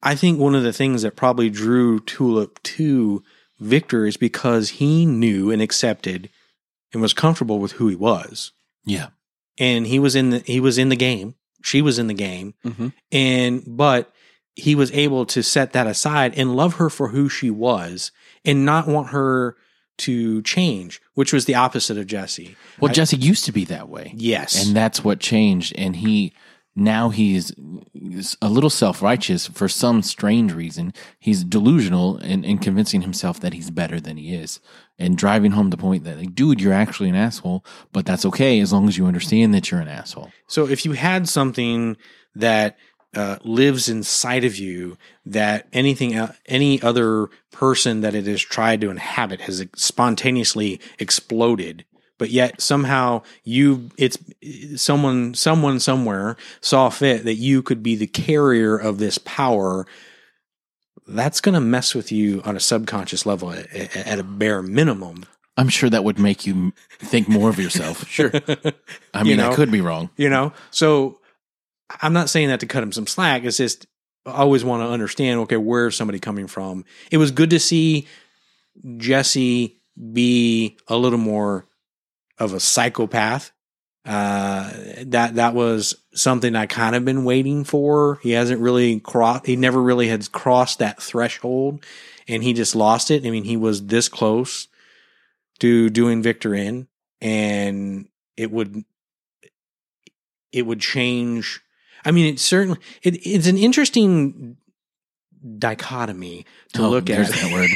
I 0.03 0.15
think 0.15 0.39
one 0.39 0.55
of 0.55 0.63
the 0.63 0.73
things 0.73 1.03
that 1.03 1.17
probably 1.17 1.49
drew 1.51 1.99
Tulip 2.01 2.63
to 2.63 3.23
Victor 3.59 4.05
is 4.07 4.17
because 4.19 4.69
he 4.71 5.07
knew 5.07 5.51
and 5.51 5.63
accepted 5.63 6.29
and 6.93 7.01
was 7.01 7.15
comfortable 7.15 7.59
with 7.59 7.73
who 7.73 7.89
he 7.89 7.97
was. 7.97 8.53
Yeah, 8.85 9.09
And 9.59 9.87
he 9.87 9.99
was 9.99 10.15
in 10.15 10.31
the 10.31 10.39
he 10.41 10.61
was 10.61 10.77
in 10.79 10.91
the 10.91 10.97
game. 10.97 11.35
She 11.63 11.81
was 11.81 11.99
in 11.99 12.07
the 12.09 12.15
game. 12.15 12.53
Mhm. 12.65 12.93
And 13.11 13.63
but 13.67 14.13
he 14.55 14.75
was 14.75 14.93
able 14.93 15.25
to 15.27 15.43
set 15.43 15.73
that 15.73 15.87
aside 15.87 16.35
and 16.37 16.55
love 16.55 16.75
her 16.75 16.89
for 16.91 17.09
who 17.09 17.29
she 17.29 17.51
was 17.51 18.13
and 18.45 18.65
not 18.67 18.87
want 18.87 19.09
her 19.09 19.57
to 19.99 20.43
change, 20.43 21.01
which 21.15 21.33
was 21.33 21.45
the 21.45 21.55
opposite 21.55 21.97
of 21.99 22.07
Jesse. 22.07 22.57
well, 22.81 22.91
I- 22.91 22.95
Jesse 22.95 23.17
used 23.17 23.45
to 23.47 23.53
be 23.53 23.65
that 23.67 23.89
way. 23.89 24.13
Yes. 24.17 24.67
and 24.67 24.75
that's 24.77 25.05
what 25.05 25.21
changed 25.21 25.73
and 25.77 25.97
he 25.97 26.33
now 26.77 27.11
he's 27.11 27.53
a 28.43 28.49
little 28.49 28.69
self-righteous 28.71 29.47
for 29.47 29.69
some 29.69 30.03
strange 30.03 30.53
reason 30.53 30.93
he's 31.21 31.45
delusional 31.45 32.17
in, 32.19 32.43
in 32.45 32.59
convincing 32.59 33.03
himself 33.03 33.39
that 33.39 33.53
he's 33.53 33.71
better 33.71 34.01
than 34.01 34.17
he 34.17 34.35
is 34.35 34.59
and 34.99 35.17
driving 35.17 35.53
home 35.53 35.71
the 35.71 35.77
point 35.77 36.03
that 36.03 36.19
like 36.19 36.35
dude 36.35 36.61
you're 36.61 36.73
actually 36.73 37.09
an 37.09 37.15
asshole 37.15 37.65
but 37.93 38.05
that's 38.05 38.25
okay 38.27 38.59
as 38.59 38.73
long 38.73 38.89
as 38.89 38.99
you 38.99 39.07
understand 39.07 39.55
that 39.55 39.71
you're 39.71 39.81
an 39.81 39.87
asshole 39.87 40.33
So 40.49 40.67
if 40.67 40.85
you 40.85 40.93
had 40.93 41.29
something 41.29 41.97
that 42.35 42.77
uh, 43.17 43.39
lives 43.45 43.89
inside 43.89 44.45
of 44.45 44.57
you 44.57 44.97
that 45.27 45.67
anything 45.73 46.15
any 46.47 46.81
other 46.83 47.29
person 47.51 48.01
that 48.01 48.15
it 48.15 48.27
has 48.27 48.43
tried 48.43 48.81
to 48.81 48.91
inhabit 48.91 49.43
has 49.43 49.65
spontaneously 49.77 50.81
exploded 50.99 51.85
but 52.19 52.31
yet 52.31 52.61
somehow 52.61 53.23
you 53.43 53.91
it's 53.97 54.19
someone 54.77 55.35
someone 55.35 55.81
somewhere 55.81 56.37
saw 56.61 56.89
fit 56.89 57.25
that 57.25 57.35
you 57.35 57.63
could 57.63 57.83
be 57.83 57.97
the 57.97 58.07
carrier 58.07 58.77
of 58.77 58.99
this 58.99 59.19
power 59.19 59.87
that's 61.07 61.41
going 61.41 61.55
to 61.55 61.61
mess 61.61 61.95
with 61.95 62.11
you 62.11 62.41
on 62.45 62.57
a 62.57 62.61
subconscious 62.61 63.27
level 63.27 63.51
at, 63.53 63.73
at- 63.75 64.19
a 64.19 64.23
bare 64.25 64.63
minimum 64.63 65.25
I'm 65.57 65.69
sure 65.69 65.89
that 65.91 66.03
would 66.03 66.19
make 66.19 66.47
you 66.47 66.73
think 66.99 67.29
more 67.29 67.49
of 67.49 67.61
yourself. 67.61 68.09
sure. 68.09 68.33
I 69.15 69.23
mean, 69.23 69.37
know? 69.37 69.53
I 69.53 69.55
could 69.55 69.71
be 69.71 69.81
wrong. 69.81 70.11
you 70.17 70.29
know 70.29 70.53
so 70.73 71.21
i'm 72.03 72.13
not 72.13 72.31
saying 72.31 72.49
that 72.49 72.61
to 72.61 72.67
cut 72.67 72.83
him 72.83 72.93
some 72.93 73.07
slack. 73.07 73.45
It's 73.45 73.57
just 73.57 73.87
i 74.27 74.33
always 74.33 74.65
want 74.65 74.83
to 74.83 74.89
understand 74.89 75.41
okay 75.41 75.57
where's 75.57 75.97
somebody 75.97 76.19
coming 76.19 76.47
from? 76.47 76.85
It 77.11 77.19
was 77.19 77.31
good 77.31 77.51
to 77.51 77.61
see 77.61 78.07
jesse 78.97 79.81
be 80.13 80.77
a 80.89 80.97
little 80.97 81.19
more 81.19 81.67
of 82.39 82.53
a 82.53 82.61
psychopath. 82.61 83.53
Uh 84.05 84.71
that 85.07 85.37
that 85.37 85.55
was 85.55 85.95
something 86.15 86.55
i 86.55 86.67
kind 86.67 86.95
of 86.95 87.05
been 87.05 87.25
waiting 87.25 87.65
for. 87.65 88.19
He 88.23 88.33
hasn't 88.33 88.61
really 88.61 89.01
crossed 89.01 89.47
he 89.47 89.57
never 89.57 89.81
really 89.81 90.09
had 90.09 90.31
crossed 90.33 90.79
that 90.81 91.03
threshold 91.03 91.85
and 92.29 92.43
he 92.43 92.53
just 92.53 92.75
lost 92.75 93.11
it. 93.11 93.27
I 93.27 93.31
mean 93.31 93.45
he 93.45 93.57
was 93.57 93.87
this 93.87 94.09
close 94.09 94.69
to 95.61 95.89
doing 95.89 96.23
victor 96.23 96.55
in 96.55 96.89
and 97.21 98.09
it 98.37 98.51
would 98.51 98.85
it 100.53 100.67
would 100.67 100.81
change. 100.81 101.61
I 102.05 102.11
mean, 102.11 102.35
it 102.35 102.39
certainly 102.41 102.79
it, 103.03 103.15
it's 103.27 103.47
an 103.47 103.59
interesting 103.59 104.57
dichotomy 105.59 106.47
to 106.73 106.83
Oh, 106.85 106.91
look 106.91 107.11
at. 107.11 107.27
that 107.29 107.53
word. 107.53 107.71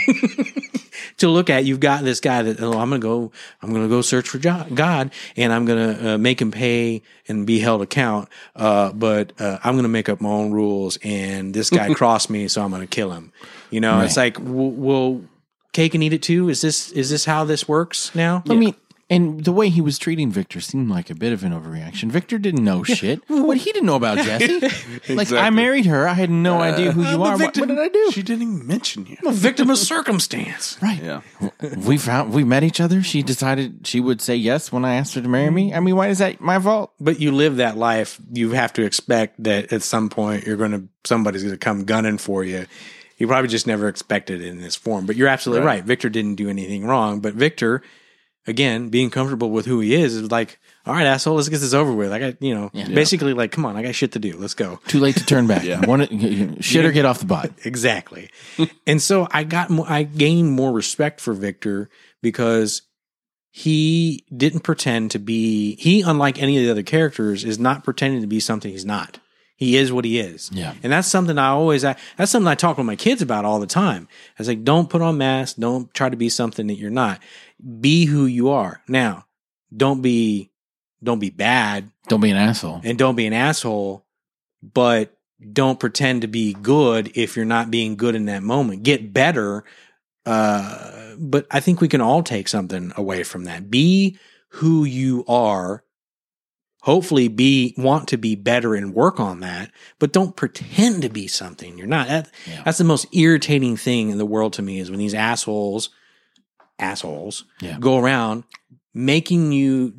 to 1.19 1.29
look 1.29 1.51
at, 1.51 1.65
you've 1.65 1.81
got 1.81 2.03
this 2.05 2.21
guy 2.21 2.43
that 2.43 2.61
oh, 2.61 2.73
I'm 2.79 2.89
gonna 2.91 2.99
go, 2.99 3.33
I'm 3.63 3.73
gonna 3.73 3.89
go 3.89 4.01
search 4.01 4.29
for 4.29 4.39
God, 4.39 5.13
and 5.37 5.53
I'm 5.53 5.65
gonna 5.65 6.15
uh, 6.15 6.19
make 6.19 6.41
him 6.41 6.51
pay 6.51 7.03
and 7.29 7.47
be 7.47 7.59
held 7.59 7.83
account. 7.83 8.29
Uh, 8.57 8.93
but 8.93 9.33
uh, 9.41 9.59
I'm 9.63 9.77
gonna 9.77 9.89
make 9.89 10.09
up 10.09 10.21
my 10.21 10.31
own 10.31 10.51
rules, 10.53 10.99
and 11.03 11.53
this 11.53 11.71
guy 11.71 11.93
crossed 11.95 12.31
me, 12.31 12.49
so 12.49 12.63
I'm 12.63 12.71
gonna 12.71 12.87
kill 12.87 13.13
him. 13.13 13.33
You 13.71 13.81
know, 13.81 14.01
it's 14.01 14.17
like, 14.17 14.35
w- 14.35 14.71
well, 14.71 15.21
cake 15.75 15.95
and 15.95 16.03
eat 16.03 16.15
it 16.15 16.23
too. 16.23 16.49
Is 16.49 16.61
this 16.63 16.91
is 16.93 17.11
this 17.11 17.25
how 17.25 17.45
this 17.45 17.69
works 17.69 18.15
now? 18.15 18.43
I 18.49 18.55
mean, 18.55 18.75
and 19.11 19.45
the 19.45 19.53
way 19.53 19.71
he 19.71 19.81
was 19.81 19.99
treating 19.99 20.31
Victor 20.31 20.61
seemed 20.61 20.91
like 20.91 21.09
a 21.09 21.15
bit 21.15 21.33
of 21.33 21.43
an 21.43 21.53
overreaction. 21.53 22.11
Victor 22.11 22.39
didn't 22.39 22.63
know 22.63 22.85
shit. 22.85 23.23
What 23.29 23.57
he 23.57 23.73
didn't 23.73 23.87
know 23.87 23.97
about 23.97 24.19
Jesse. 24.25 25.15
Like 25.15 25.33
I 25.33 25.49
married 25.51 25.87
her. 25.87 26.07
I 26.07 26.13
had 26.13 26.29
no 26.31 26.61
idea 26.61 26.93
who 26.93 27.03
you 27.03 27.09
uh, 27.09 27.13
I'm 27.13 27.21
a 27.21 27.25
are. 27.25 27.31
What, 27.33 27.39
victim. 27.39 27.61
what 27.63 27.69
did 27.69 27.79
I 27.79 27.89
do? 27.89 28.11
She 28.13 28.23
didn't 28.23 28.43
even 28.43 28.67
mention 28.67 29.07
you. 29.07 29.17
I'm 29.21 29.29
a 29.29 29.33
victim 29.33 29.71
of 29.71 29.79
circumstance. 29.79 30.77
Right. 30.89 31.03
Yeah. 31.03 31.23
We 31.87 31.99
found 31.99 32.33
we 32.33 32.45
met 32.45 32.63
each 32.63 32.81
other. 32.81 33.03
She 33.03 33.23
decided 33.23 33.87
she 33.87 34.01
would 34.01 34.21
say 34.21 34.37
yes 34.37 34.71
when 34.71 34.85
I 34.85 34.95
asked 34.95 35.15
her 35.15 35.21
to 35.21 35.29
marry 35.29 35.51
me. 35.51 35.75
I 35.75 35.81
mean, 35.81 35.97
why 35.97 36.09
is 36.09 36.19
that 36.19 36.41
my 36.41 36.59
fault? 36.59 36.93
but 37.01 37.21
you 37.21 37.33
live 37.33 37.57
that 37.57 37.77
life, 37.77 38.21
you 38.33 38.53
have 38.53 38.73
to 38.75 38.83
expect 38.85 39.43
that 39.43 39.73
at 39.73 39.83
some 39.83 40.09
point 40.09 40.47
you're 40.47 40.57
going 40.57 40.71
to 40.71 40.85
somebody's 41.05 41.43
going 41.43 41.55
to 41.55 41.59
come 41.59 41.85
gunning 41.85 42.19
for 42.19 42.45
you. 42.45 42.67
You 43.19 43.27
probably 43.27 43.49
just 43.49 43.67
never 43.67 43.89
expected 43.89 44.41
it 44.41 44.47
in 44.47 44.61
this 44.61 44.77
form. 44.77 45.05
But 45.05 45.17
you're 45.17 45.29
absolutely 45.29 45.67
right. 45.67 45.77
Right. 45.77 45.85
Victor 45.85 46.09
didn't 46.09 46.37
do 46.37 46.49
anything 46.49 46.87
wrong. 46.87 47.21
But 47.21 47.35
Victor, 47.35 47.83
again, 48.49 48.89
being 48.89 49.11
comfortable 49.11 49.51
with 49.51 49.67
who 49.67 49.81
he 49.81 49.95
is, 49.95 50.15
is 50.17 50.31
like, 50.31 50.59
all 50.87 50.95
right, 50.95 51.07
asshole, 51.07 51.37
let's 51.37 51.49
get 51.49 51.61
this 51.61 51.75
over 51.75 51.93
with. 51.93 52.13
I 52.13 52.19
got, 52.19 52.43
you 52.43 52.55
know, 52.55 52.71
basically 52.73 53.35
like, 53.35 53.53
come 53.53 53.67
on, 53.67 53.77
I 53.77 53.83
got 53.83 53.95
shit 53.95 54.13
to 54.13 54.19
do. 54.19 54.37
Let's 54.37 54.55
go. 54.55 54.81
Too 54.89 55.01
late 55.01 55.17
to 55.17 55.25
turn 55.25 55.47
back. 55.47 55.65
Yeah. 55.65 55.85
One, 55.85 56.61
shit 56.61 56.85
or 56.85 56.93
get 56.93 57.05
off 57.05 57.21
the 57.21 57.27
bot. 57.27 57.51
Exactly. 57.65 58.31
and 58.87 59.01
so 59.01 59.29
I 59.31 59.45
got 59.45 59.71
more, 59.71 59.87
I 59.89 60.03
gained 60.03 60.51
more 60.51 60.73
respect 60.73 61.21
for 61.21 61.35
Victor 61.35 61.91
because 62.23 62.83
he 63.51 64.25
didn't 64.35 64.61
pretend 64.61 65.11
to 65.11 65.19
be, 65.19 65.77
he, 65.77 66.01
unlike 66.01 66.41
any 66.41 66.57
of 66.57 66.65
the 66.65 66.71
other 66.71 66.83
characters, 66.83 67.45
is 67.45 67.59
not 67.59 67.85
pretending 67.85 68.23
to 68.23 68.27
be 68.27 68.41
something 68.41 68.71
he's 68.73 68.85
not. 68.85 69.19
He 69.59 69.77
is 69.77 69.93
what 69.93 70.05
he 70.05 70.21
is. 70.21 70.51
Yeah. 70.53 70.73
And 70.85 70.93
that's 70.93 71.09
something 71.09 71.37
I 71.37 71.49
always, 71.49 71.85
I, 71.85 71.97
that's 72.17 72.31
something 72.31 72.47
I 72.47 72.55
talk 72.55 72.77
with 72.79 72.87
my 72.87 72.95
kids 72.95 73.23
about 73.23 73.45
all 73.45 73.59
the 73.59 73.67
time. 73.67 74.07
I 74.31 74.35
was 74.39 74.47
like, 74.47 74.63
don't 74.63 74.89
put 74.89 75.03
on 75.03 75.19
masks. 75.19 75.59
Don't 75.59 75.93
try 75.93 76.09
to 76.09 76.17
be 76.17 76.29
something 76.29 76.69
that 76.69 76.77
you're 76.77 76.93
not. 76.93 77.21
Be 77.81 78.05
who 78.05 78.27
you 78.27 78.51
are. 78.51 78.83
Now, 78.89 79.27
don't 79.77 80.01
be, 80.03 80.51
don't 81.03 81.19
be 81.19 81.31
bad 81.31 81.91
Don't 82.09 82.21
be 82.21 82.31
an 82.31 82.37
asshole. 82.37 82.81
and 82.85 82.99
don't 82.99 83.15
be 83.17 83.27
an 83.27 83.33
asshole, 83.33 84.05
but 84.63 85.17
don't 85.53 85.79
pretend 85.79 86.23
to 86.23 86.29
be 86.29 86.53
good 86.53 87.13
if 87.15 87.37
you're 87.37 87.45
not 87.45 87.71
being 87.71 87.97
good 87.97 88.15
in 88.15 88.27
that 88.27 88.43
moment. 88.43 88.83
Get 88.83 89.13
better. 89.13 89.65
Uh, 90.27 91.15
but 91.19 91.47
I 91.51 91.61
think 91.61 91.81
we 91.81 91.89
can 91.89 92.01
all 92.01 92.23
take 92.23 92.49
something 92.49 92.93
away 92.97 93.23
from 93.23 93.45
that. 93.45 93.71
Be 93.71 94.19
who 94.51 94.85
you 94.85 95.25
are. 95.29 95.85
Hopefully 96.83 97.27
be, 97.29 97.75
want 97.77 98.09
to 98.09 98.17
be 98.17 98.35
better 98.37 98.75
and 98.75 98.95
work 98.95 99.19
on 99.19 99.41
that, 99.41 99.71
but 99.99 100.13
don't 100.13 100.37
pretend 100.37 101.03
to 101.03 101.09
be 101.09 101.27
something 101.27 101.77
you're 101.77 101.87
not. 101.89 102.07
That, 102.09 102.31
Yeah. 102.47 102.63
That's 102.65 102.79
the 102.79 102.85
most 102.85 103.07
irritating 103.13 103.77
thing 103.77 104.11
in 104.11 104.19
the 104.19 104.25
world 104.25 104.53
to 104.55 104.63
me 104.63 104.79
is 104.79 104.89
when 104.91 105.01
these 105.01 105.13
assholes, 105.15 105.91
assholes 106.79 107.45
Yeah. 107.61 107.77
go 107.79 107.99
around 107.99 108.45
making 108.95 109.53
you 109.53 109.95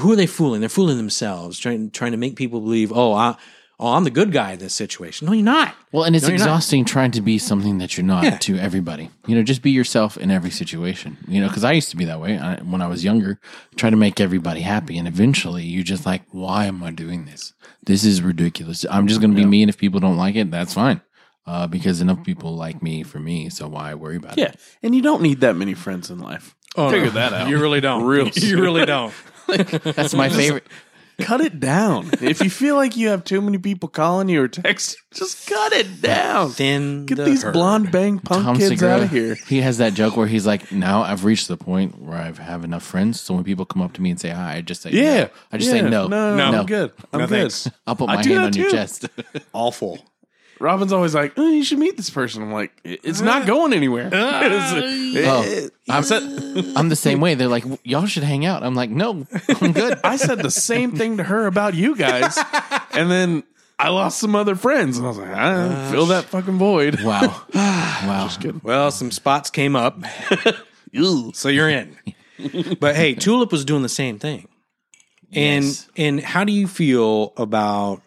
who 0.00 0.12
are 0.12 0.16
they 0.16 0.26
fooling 0.26 0.60
they're 0.60 0.68
fooling 0.68 0.96
themselves 0.96 1.58
trying 1.58 1.90
trying 1.90 2.12
to 2.12 2.18
make 2.18 2.36
people 2.36 2.60
believe 2.60 2.92
oh 2.92 3.12
I, 3.12 3.36
oh 3.80 3.94
I'm 3.94 4.04
the 4.04 4.10
good 4.10 4.32
guy 4.32 4.52
in 4.52 4.58
this 4.58 4.74
situation 4.74 5.26
no 5.26 5.32
you're 5.32 5.44
not 5.44 5.74
Well, 5.92 6.04
and 6.04 6.14
it's 6.14 6.28
No, 6.28 6.34
exhausting 6.34 6.84
trying 6.84 7.10
to 7.12 7.20
be 7.22 7.38
something 7.38 7.78
that 7.78 7.96
you're 7.96 8.04
not 8.06 8.24
Yeah. 8.24 8.36
to 8.38 8.58
everybody. 8.58 9.08
You 9.26 9.34
know, 9.36 9.42
just 9.42 9.62
be 9.62 9.70
yourself 9.70 10.16
in 10.18 10.30
every 10.30 10.50
situation. 10.50 11.16
You 11.26 11.40
know, 11.40 11.48
because 11.48 11.64
I 11.64 11.72
used 11.72 11.88
to 11.90 11.96
be 11.96 12.04
that 12.04 12.20
way 12.20 12.38
I, 12.38 12.56
when 12.62 12.82
I 12.82 12.86
was 12.88 13.02
younger, 13.04 13.40
try 13.76 13.88
to 13.90 13.96
make 13.96 14.20
everybody 14.20 14.60
happy, 14.60 14.98
and 14.98 15.08
eventually 15.08 15.64
you're 15.64 15.82
just 15.94 16.04
like, 16.04 16.22
why 16.30 16.66
am 16.66 16.82
I 16.82 16.90
doing 16.90 17.24
this? 17.24 17.54
This 17.84 18.04
is 18.04 18.20
ridiculous. 18.20 18.84
I'm 18.90 19.06
just 19.06 19.20
going 19.22 19.30
to 19.30 19.36
be 19.36 19.46
me, 19.46 19.62
and 19.62 19.70
if 19.70 19.78
people 19.78 20.00
don't 20.00 20.16
like 20.18 20.36
it, 20.36 20.50
that's 20.50 20.74
fine. 20.74 21.00
Uh, 21.48 21.66
because 21.66 22.02
enough 22.02 22.22
people 22.24 22.54
like 22.54 22.82
me 22.82 23.02
for 23.02 23.18
me, 23.18 23.48
so 23.48 23.66
why 23.68 23.94
worry 23.94 24.16
about 24.16 24.36
Yeah. 24.36 24.46
it? 24.52 24.60
And 24.82 24.94
you 24.94 25.00
don't 25.00 25.22
need 25.22 25.40
that 25.40 25.56
many 25.56 25.72
friends 25.72 26.10
in 26.10 26.18
life. 26.18 26.54
Oh, 26.76 26.90
Figure 26.90 27.08
that 27.10 27.32
out. 27.32 27.48
you 27.48 27.58
really 27.58 27.80
don't 27.80 28.04
Real 28.04 28.28
you 28.34 28.60
really 28.60 28.84
don't 28.84 29.14
That's 29.48 30.12
my 30.12 30.28
favorite. 30.28 30.66
cut 31.18 31.40
it 31.40 31.58
down. 31.58 32.10
if 32.20 32.42
you 32.42 32.50
feel 32.50 32.76
like 32.76 32.96
you 32.98 33.08
have 33.08 33.24
too 33.24 33.40
many 33.40 33.56
people 33.56 33.88
calling 33.88 34.28
you 34.28 34.42
or 34.42 34.48
texting, 34.48 34.96
just 35.14 35.48
cut 35.48 35.72
it 35.72 36.02
down. 36.02 36.50
thin 36.50 37.06
Get 37.06 37.16
the 37.16 37.24
these 37.24 37.42
herd. 37.42 37.54
blonde 37.54 37.90
bang 37.90 38.18
punk 38.18 38.44
Tom 38.44 38.56
kids 38.56 38.68
Segura, 38.68 38.92
out 38.96 39.02
of 39.04 39.10
here. 39.10 39.34
He 39.48 39.62
has 39.62 39.78
that 39.78 39.94
joke 39.94 40.18
where 40.18 40.26
he's 40.26 40.46
like, 40.46 40.70
"Now 40.70 41.02
I've 41.02 41.24
reached 41.24 41.48
the 41.48 41.56
point 41.56 41.98
where 41.98 42.18
I 42.18 42.30
have 42.42 42.62
enough 42.62 42.82
friends, 42.84 43.20
so 43.22 43.32
when 43.34 43.42
people 43.42 43.64
come 43.64 43.80
up 43.80 43.94
to 43.94 44.02
me 44.02 44.10
and 44.10 44.20
say 44.20 44.28
hi, 44.28 44.56
I 44.56 44.60
just 44.60 44.82
say 44.82 44.90
Yeah. 44.90 45.20
no. 45.24 45.28
I 45.50 45.56
just 45.56 45.72
Yeah. 45.72 45.80
say 45.80 45.88
no, 45.88 46.06
No, 46.08 46.36
no, 46.36 46.50
No. 46.52 46.58
I'm 46.60 46.66
good. 46.66 46.92
I'm 47.12 47.20
No, 47.20 47.26
good. 47.26 47.38
thanks. 47.50 47.70
I'll 47.86 47.96
put 47.96 48.06
my 48.08 48.16
hand 48.16 48.30
that 48.32 48.44
on 48.44 48.52
your 48.52 48.70
chest. 48.70 49.08
awful 49.54 49.98
Robin's 50.60 50.92
always 50.92 51.14
like, 51.14 51.32
oh, 51.36 51.48
you 51.48 51.62
should 51.64 51.78
meet 51.78 51.96
this 51.96 52.10
person. 52.10 52.42
I'm 52.42 52.52
like, 52.52 52.72
it's 52.84 53.20
not 53.20 53.42
eh. 53.42 53.46
going 53.46 53.72
anywhere. 53.72 54.10
Oh, 55.20 55.68
I'm, 55.88 56.04
I'm 56.76 56.88
the 56.88 56.96
same 56.96 57.20
way. 57.20 57.34
They're 57.34 57.48
like, 57.48 57.64
y'all 57.82 58.06
should 58.06 58.22
hang 58.22 58.44
out. 58.44 58.62
I'm 58.62 58.74
like, 58.74 58.90
no, 58.90 59.26
I'm 59.60 59.72
good. 59.72 59.98
I 60.04 60.16
said 60.16 60.38
the 60.40 60.50
same 60.50 60.92
thing 60.92 61.16
to 61.16 61.24
her 61.24 61.46
about 61.46 61.74
you 61.74 61.96
guys, 61.96 62.38
and 62.92 63.10
then 63.10 63.42
I 63.78 63.88
lost 63.88 64.18
some 64.18 64.36
other 64.36 64.54
friends, 64.54 64.98
and 64.98 65.06
I 65.06 65.08
was 65.08 65.18
like, 65.18 65.30
I 65.30 65.90
fill 65.90 66.06
that 66.06 66.24
fucking 66.24 66.58
void. 66.58 67.00
Wow, 67.00 67.44
wow. 67.54 68.28
well 68.62 68.90
some 68.90 69.10
spots 69.10 69.50
came 69.50 69.74
up 69.74 69.98
so 71.32 71.48
you're 71.48 71.68
in 71.68 71.96
but 72.80 72.96
hey 72.96 73.14
tulip 73.14 73.52
was 73.52 73.64
doing 73.64 73.82
the 73.82 73.88
same 73.88 74.18
thing 74.18 74.48
and 75.32 75.64
Yes. 75.64 75.88
and 75.96 76.20
how 76.20 76.44
do 76.44 76.52
you 76.52 76.66
feel 76.66 77.32
about 77.36 78.02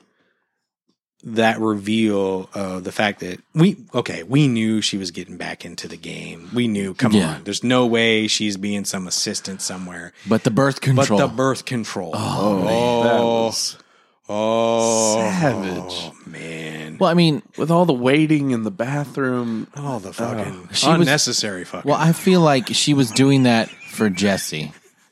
that 1.24 1.60
reveal 1.60 2.50
of 2.54 2.84
the 2.84 2.92
fact 2.92 3.20
that 3.20 3.40
we 3.54 3.78
okay 3.94 4.24
we 4.24 4.48
knew 4.48 4.82
she 4.82 4.98
was 4.98 5.12
getting 5.12 5.38
back 5.38 5.64
into 5.66 5.88
the 5.88 5.98
game 5.98 6.50
we 6.54 6.68
knew 6.68 6.94
come 6.96 7.12
Yeah. 7.12 7.36
on 7.36 7.44
there's 7.44 7.64
no 7.64 7.86
way 7.86 8.28
she's 8.28 8.58
being 8.58 8.86
some 8.86 9.08
assistant 9.08 9.62
somewhere 9.62 10.14
But 10.28 10.44
the 10.44 10.52
birth 10.52 10.82
control. 10.82 11.20
but 11.20 11.28
the 11.28 11.34
birth 11.34 11.66
control 11.66 12.12
Oh, 12.16 12.66
oh 12.68 13.04
that 13.04 13.20
was 13.22 13.78
oh 14.30 15.16
savage. 15.32 15.84
Oh, 15.90 16.14
man 16.26 16.98
well, 17.00 17.10
I 17.10 17.14
mean, 17.16 17.42
with 17.58 17.72
all 17.72 17.86
the 17.86 17.94
waiting 17.94 18.52
in 18.52 18.62
the 18.64 18.70
bathroom. 18.72 19.66
all 19.76 20.00
the 20.00 20.10
oh. 20.10 20.14
fucking 20.14 20.70
She 20.74 20.88
was- 20.88 21.00
unnecessary 21.00 21.64
fucking 21.66 21.90
well, 21.90 22.00
I 22.00 22.12
feel 22.14 22.42
like 22.42 22.68
she 22.74 22.94
was 22.94 23.10
doing 23.12 23.44
that 23.44 23.70
for 23.70 24.10
Jesse. 24.10 24.72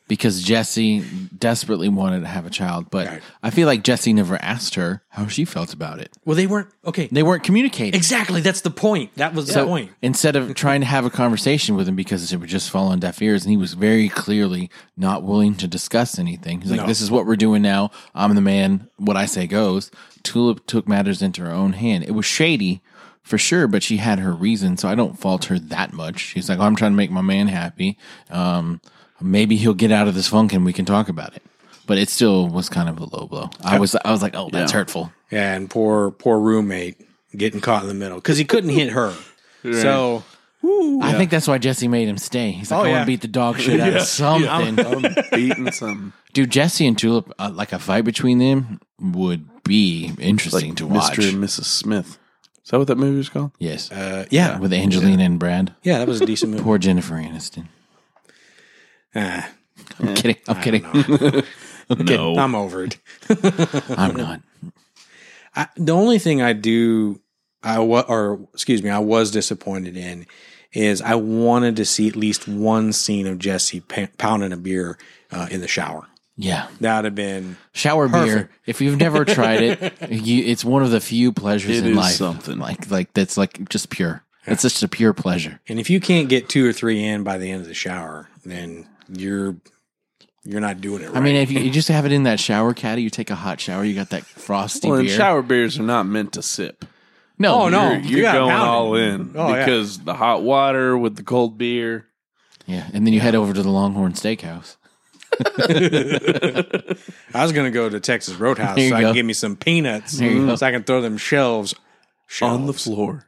Because 0.09 0.41
Jesse 0.43 0.99
desperately 1.37 1.87
wanted 1.87 2.19
to 2.21 2.27
have 2.27 2.45
a 2.45 2.49
child, 2.49 2.89
but 2.91 3.07
Right. 3.07 3.21
I 3.41 3.49
feel 3.51 3.65
like 3.67 3.83
Jesse 3.83 4.11
never 4.11 4.35
asked 4.41 4.75
her 4.75 5.01
how 5.09 5.27
she 5.27 5.45
felt 5.45 5.71
about 5.73 5.99
it. 5.99 6.11
Well, 6.25 6.35
they 6.35 6.47
weren't 6.47 6.67
okay. 6.85 7.07
They 7.09 7.23
weren't 7.23 7.43
communicating. 7.43 7.93
Exactly. 7.93 8.41
That's 8.41 8.59
the 8.61 8.71
point. 8.71 9.11
That 9.15 9.33
was 9.33 9.47
the 9.53 9.63
point. 9.65 9.91
instead 10.01 10.35
of 10.35 10.53
trying 10.55 10.81
to 10.81 10.87
have 10.87 11.05
a 11.05 11.09
conversation 11.09 11.75
with 11.77 11.87
him 11.87 11.95
because 11.95 12.33
it 12.33 12.37
would 12.37 12.49
just 12.49 12.69
fall 12.69 12.87
on 12.89 12.99
deaf 12.99 13.21
ears, 13.21 13.45
and 13.45 13.51
he 13.51 13.57
was 13.57 13.73
very 13.75 14.09
clearly 14.09 14.69
not 14.97 15.23
willing 15.23 15.55
to 15.55 15.67
discuss 15.67 16.19
anything. 16.19 16.59
He's 16.61 16.71
like, 16.71 16.81
No. 16.81 16.87
"This 16.87 16.99
is 16.99 17.09
what 17.09 17.25
we're 17.25 17.37
doing 17.37 17.61
now. 17.61 17.91
I'm 18.13 18.35
the 18.35 18.41
man. 18.41 18.89
What 18.97 19.15
I 19.15 19.25
say 19.25 19.47
goes." 19.47 19.91
Tulip 20.23 20.65
took 20.67 20.85
matters 20.87 21.21
into 21.21 21.41
her 21.43 21.51
own 21.51 21.71
hand. 21.73 22.03
It 22.03 22.11
was 22.11 22.25
shady 22.25 22.81
for 23.21 23.37
sure, 23.37 23.67
but 23.67 23.83
she 23.83 23.97
had 23.97 24.17
her 24.19 24.33
reason, 24.33 24.75
so 24.75 24.89
I 24.89 24.95
don't 24.95 25.17
fault 25.19 25.45
her 25.45 25.59
that 25.59 25.93
much. 25.93 26.19
She's 26.19 26.49
like, 26.49 26.57
oh, 26.59 26.63
"I'm 26.63 26.75
trying 26.75 26.91
to 26.93 26.97
make 26.97 27.11
my 27.11 27.21
man 27.21 27.47
happy. 27.47 27.97
Um, 28.31 28.81
maybe 29.21 29.55
he'll 29.55 29.73
get 29.73 29.91
out 29.91 30.07
of 30.07 30.15
this 30.15 30.27
funk, 30.27 30.53
and 30.53 30.65
we 30.65 30.73
can 30.73 30.85
talk 30.85 31.09
about 31.09 31.35
it." 31.35 31.43
But 31.87 31.97
it 31.97 32.09
still 32.09 32.47
was 32.47 32.69
kind 32.69 32.87
of 32.89 32.99
a 32.99 33.05
low 33.05 33.25
blow. 33.27 33.49
I 33.63 33.79
was, 33.79 33.95
I 33.95 34.11
was 34.11 34.21
like, 34.21 34.35
"Oh, 34.35 34.49
that's 34.51 34.71
Yeah. 34.71 34.77
hurtful." 34.77 35.11
Yeah, 35.31 35.53
and 35.55 35.69
poor 35.69 36.11
poor 36.11 36.39
roommate 36.39 36.97
getting 37.35 37.61
caught 37.61 37.81
in 37.83 37.87
the 37.87 37.93
middle 37.95 38.17
because 38.17 38.37
he 38.37 38.45
couldn't 38.45 38.71
hit 38.71 38.89
her. 38.91 39.13
So 39.73 40.23
I 40.63 41.13
think 41.17 41.31
that's 41.31 41.47
why 41.47 41.57
Jesse 41.57 41.87
made 41.89 42.07
him 42.07 42.17
stay. 42.17 42.51
He's 42.51 42.71
like, 42.71 42.79
Oh, 42.79 42.83
"I 42.85 42.89
want 42.91 43.01
to 43.01 43.05
beat 43.07 43.21
the 43.21 43.27
dog 43.27 43.57
shit 43.59 43.79
out 43.79 43.93
of 43.93 44.01
something." 44.03 44.47
I'm 44.79 45.15
beating 45.31 45.71
some 45.73 46.13
Dude, 46.33 46.49
Jesse 46.49 46.85
and 46.87 46.97
Tulip, 46.97 47.31
uh, 47.39 47.49
like 47.53 47.73
a 47.73 47.79
fight 47.79 48.05
between 48.05 48.37
them 48.39 48.79
would 49.01 49.63
be 49.63 50.11
interesting 50.19 50.69
like 50.69 50.77
to 50.77 50.87
watch. 50.87 51.17
Mr. 51.17 51.29
and 51.33 51.43
Mrs. 51.43 51.63
Smith. 51.65 52.17
Is 52.63 52.71
that 52.71 52.77
what 52.77 52.87
that 52.87 52.97
movie 52.97 53.17
was 53.17 53.29
called? 53.29 53.51
Yes, 53.59 53.91
uh, 53.91 54.25
yeah, 54.29 54.59
with 54.59 54.71
Angelina 54.71 55.23
and 55.23 55.39
Brad. 55.39 55.73
yeah, 55.83 55.97
that 55.97 56.07
was 56.07 56.21
a 56.21 56.25
decent 56.25 56.51
movie. 56.53 56.63
Poor 56.63 56.77
Jennifer 56.77 57.15
Aniston. 57.15 57.65
Ah, 59.15 59.49
I'm 59.99 60.15
kidding. 60.15 60.37
I'm 60.47 60.57
I 60.57 60.63
kidding. 60.63 60.81
don't 60.83 61.21
know. 61.21 61.41
No. 61.97 62.37
I'm 62.37 62.53
over 62.53 62.83
it. 62.83 62.97
I'm 63.97 64.15
not. 64.15 64.41
I, 65.55 65.67
the 65.75 65.91
only 65.93 66.19
thing 66.19 66.39
I 66.39 66.53
do, 66.53 67.19
I 67.63 67.79
wa- 67.79 68.05
or 68.07 68.41
excuse 68.53 68.83
me, 68.83 68.91
I 68.91 68.99
was 68.99 69.31
disappointed 69.31 69.97
in 69.97 70.27
is 70.71 71.01
I 71.01 71.15
wanted 71.15 71.77
to 71.77 71.85
see 71.85 72.07
at 72.07 72.15
least 72.15 72.47
one 72.47 72.93
scene 72.93 73.25
of 73.25 73.39
Jesse 73.39 73.79
pa- 73.79 74.07
pounding 74.19 74.53
a 74.53 74.57
beer 74.57 74.99
uh, 75.31 75.47
in 75.49 75.61
the 75.61 75.67
shower. 75.67 76.05
Yeah, 76.37 76.67
That 76.79 76.97
would 76.99 77.05
have 77.05 77.15
been 77.15 77.57
shower 77.73 78.07
beer. 78.07 78.51
If 78.67 78.79
you've 78.81 78.99
never 78.99 79.25
tried 79.25 79.61
it, 79.61 79.93
you, 80.11 80.43
it's 80.45 80.63
one 80.63 80.83
of 80.83 80.91
the 80.91 81.01
few 81.01 81.31
pleasures 81.33 81.79
It 81.79 81.85
in 81.85 81.91
is 81.93 81.97
life. 81.97 82.13
something. 82.13 82.59
like 82.59 82.89
like 82.91 83.11
that's 83.13 83.35
like 83.35 83.67
just 83.67 83.89
pure. 83.89 84.23
It's 84.45 84.61
just 84.61 84.83
a 84.83 84.87
pure 84.87 85.13
pleasure. 85.13 85.59
And 85.67 85.79
if 85.79 85.89
you 85.89 85.99
can't 85.99 86.29
get 86.29 86.47
two 86.47 86.65
or 86.67 86.71
three 86.71 87.03
in 87.03 87.23
by 87.23 87.39
the 87.39 87.51
end 87.51 87.61
of 87.63 87.67
the 87.67 87.73
shower, 87.73 88.29
then 88.45 88.87
you're 89.11 89.55
you're 90.45 90.61
not 90.61 90.79
doing 90.81 91.01
it 91.03 91.07
right. 91.07 91.17
I 91.17 91.19
mean, 91.19 91.35
if 91.35 91.51
you, 91.51 91.59
you 91.59 91.69
just 91.71 91.89
have 91.89 92.05
it 92.05 92.11
in 92.11 92.23
that 92.23 92.39
shower 92.39 92.73
caddy, 92.73 93.01
you 93.01 93.09
take 93.09 93.29
a 93.29 93.35
hot 93.35 93.59
shower, 93.59 93.83
you 93.83 93.93
got 93.95 94.09
that 94.11 94.23
frosty 94.25 94.89
Well, 94.89 94.99
and 94.99 95.07
beer. 95.07 95.17
shower 95.17 95.41
beers 95.41 95.77
are 95.79 95.83
not 95.83 96.03
meant 96.05 96.33
to 96.33 96.41
sip. 96.41 96.85
no, 97.37 97.63
Oh, 97.63 97.69
no. 97.69 97.91
You're, 97.91 97.99
you 98.01 98.09
you're 98.17 98.21
gotta 98.23 98.39
going 98.39 98.51
pound 98.51 98.63
it. 98.63 98.67
all 98.69 98.95
in 98.95 99.31
Oh, 99.35 99.49
yeah. 99.53 99.65
because 99.65 99.99
the 99.99 100.13
hot 100.13 100.41
water 100.43 100.97
with 100.97 101.15
the 101.17 101.23
cold 101.23 101.57
beer. 101.57 102.05
yeah, 102.65 102.87
and 102.93 103.05
then 103.05 103.13
you 103.13 103.19
head 103.19 103.35
over 103.35 103.53
to 103.53 103.61
the 103.61 103.69
Longhorn 103.69 104.13
Steakhouse. 104.13 104.77
I 107.33 107.43
was 107.43 107.51
gonna 107.51 107.71
go 107.71 107.89
to 107.89 107.99
Texas 107.99 108.35
Roadhouse 108.35 108.75
There 108.75 108.83
you 108.85 108.89
so 108.91 108.95
I 108.95 109.01
go. 109.01 109.07
can 109.07 109.15
give 109.15 109.25
me 109.25 109.33
some 109.33 109.55
peanuts 109.55 110.17
There 110.17 110.29
you 110.31 110.45
go. 110.47 110.55
so 110.55 110.65
I 110.65 110.71
can 110.71 110.83
throw 110.83 111.01
them 111.01 111.17
shelves, 111.17 111.73
On 112.41 112.65
the 112.65 112.73
shelves 112.73 112.83
floor. 112.83 113.25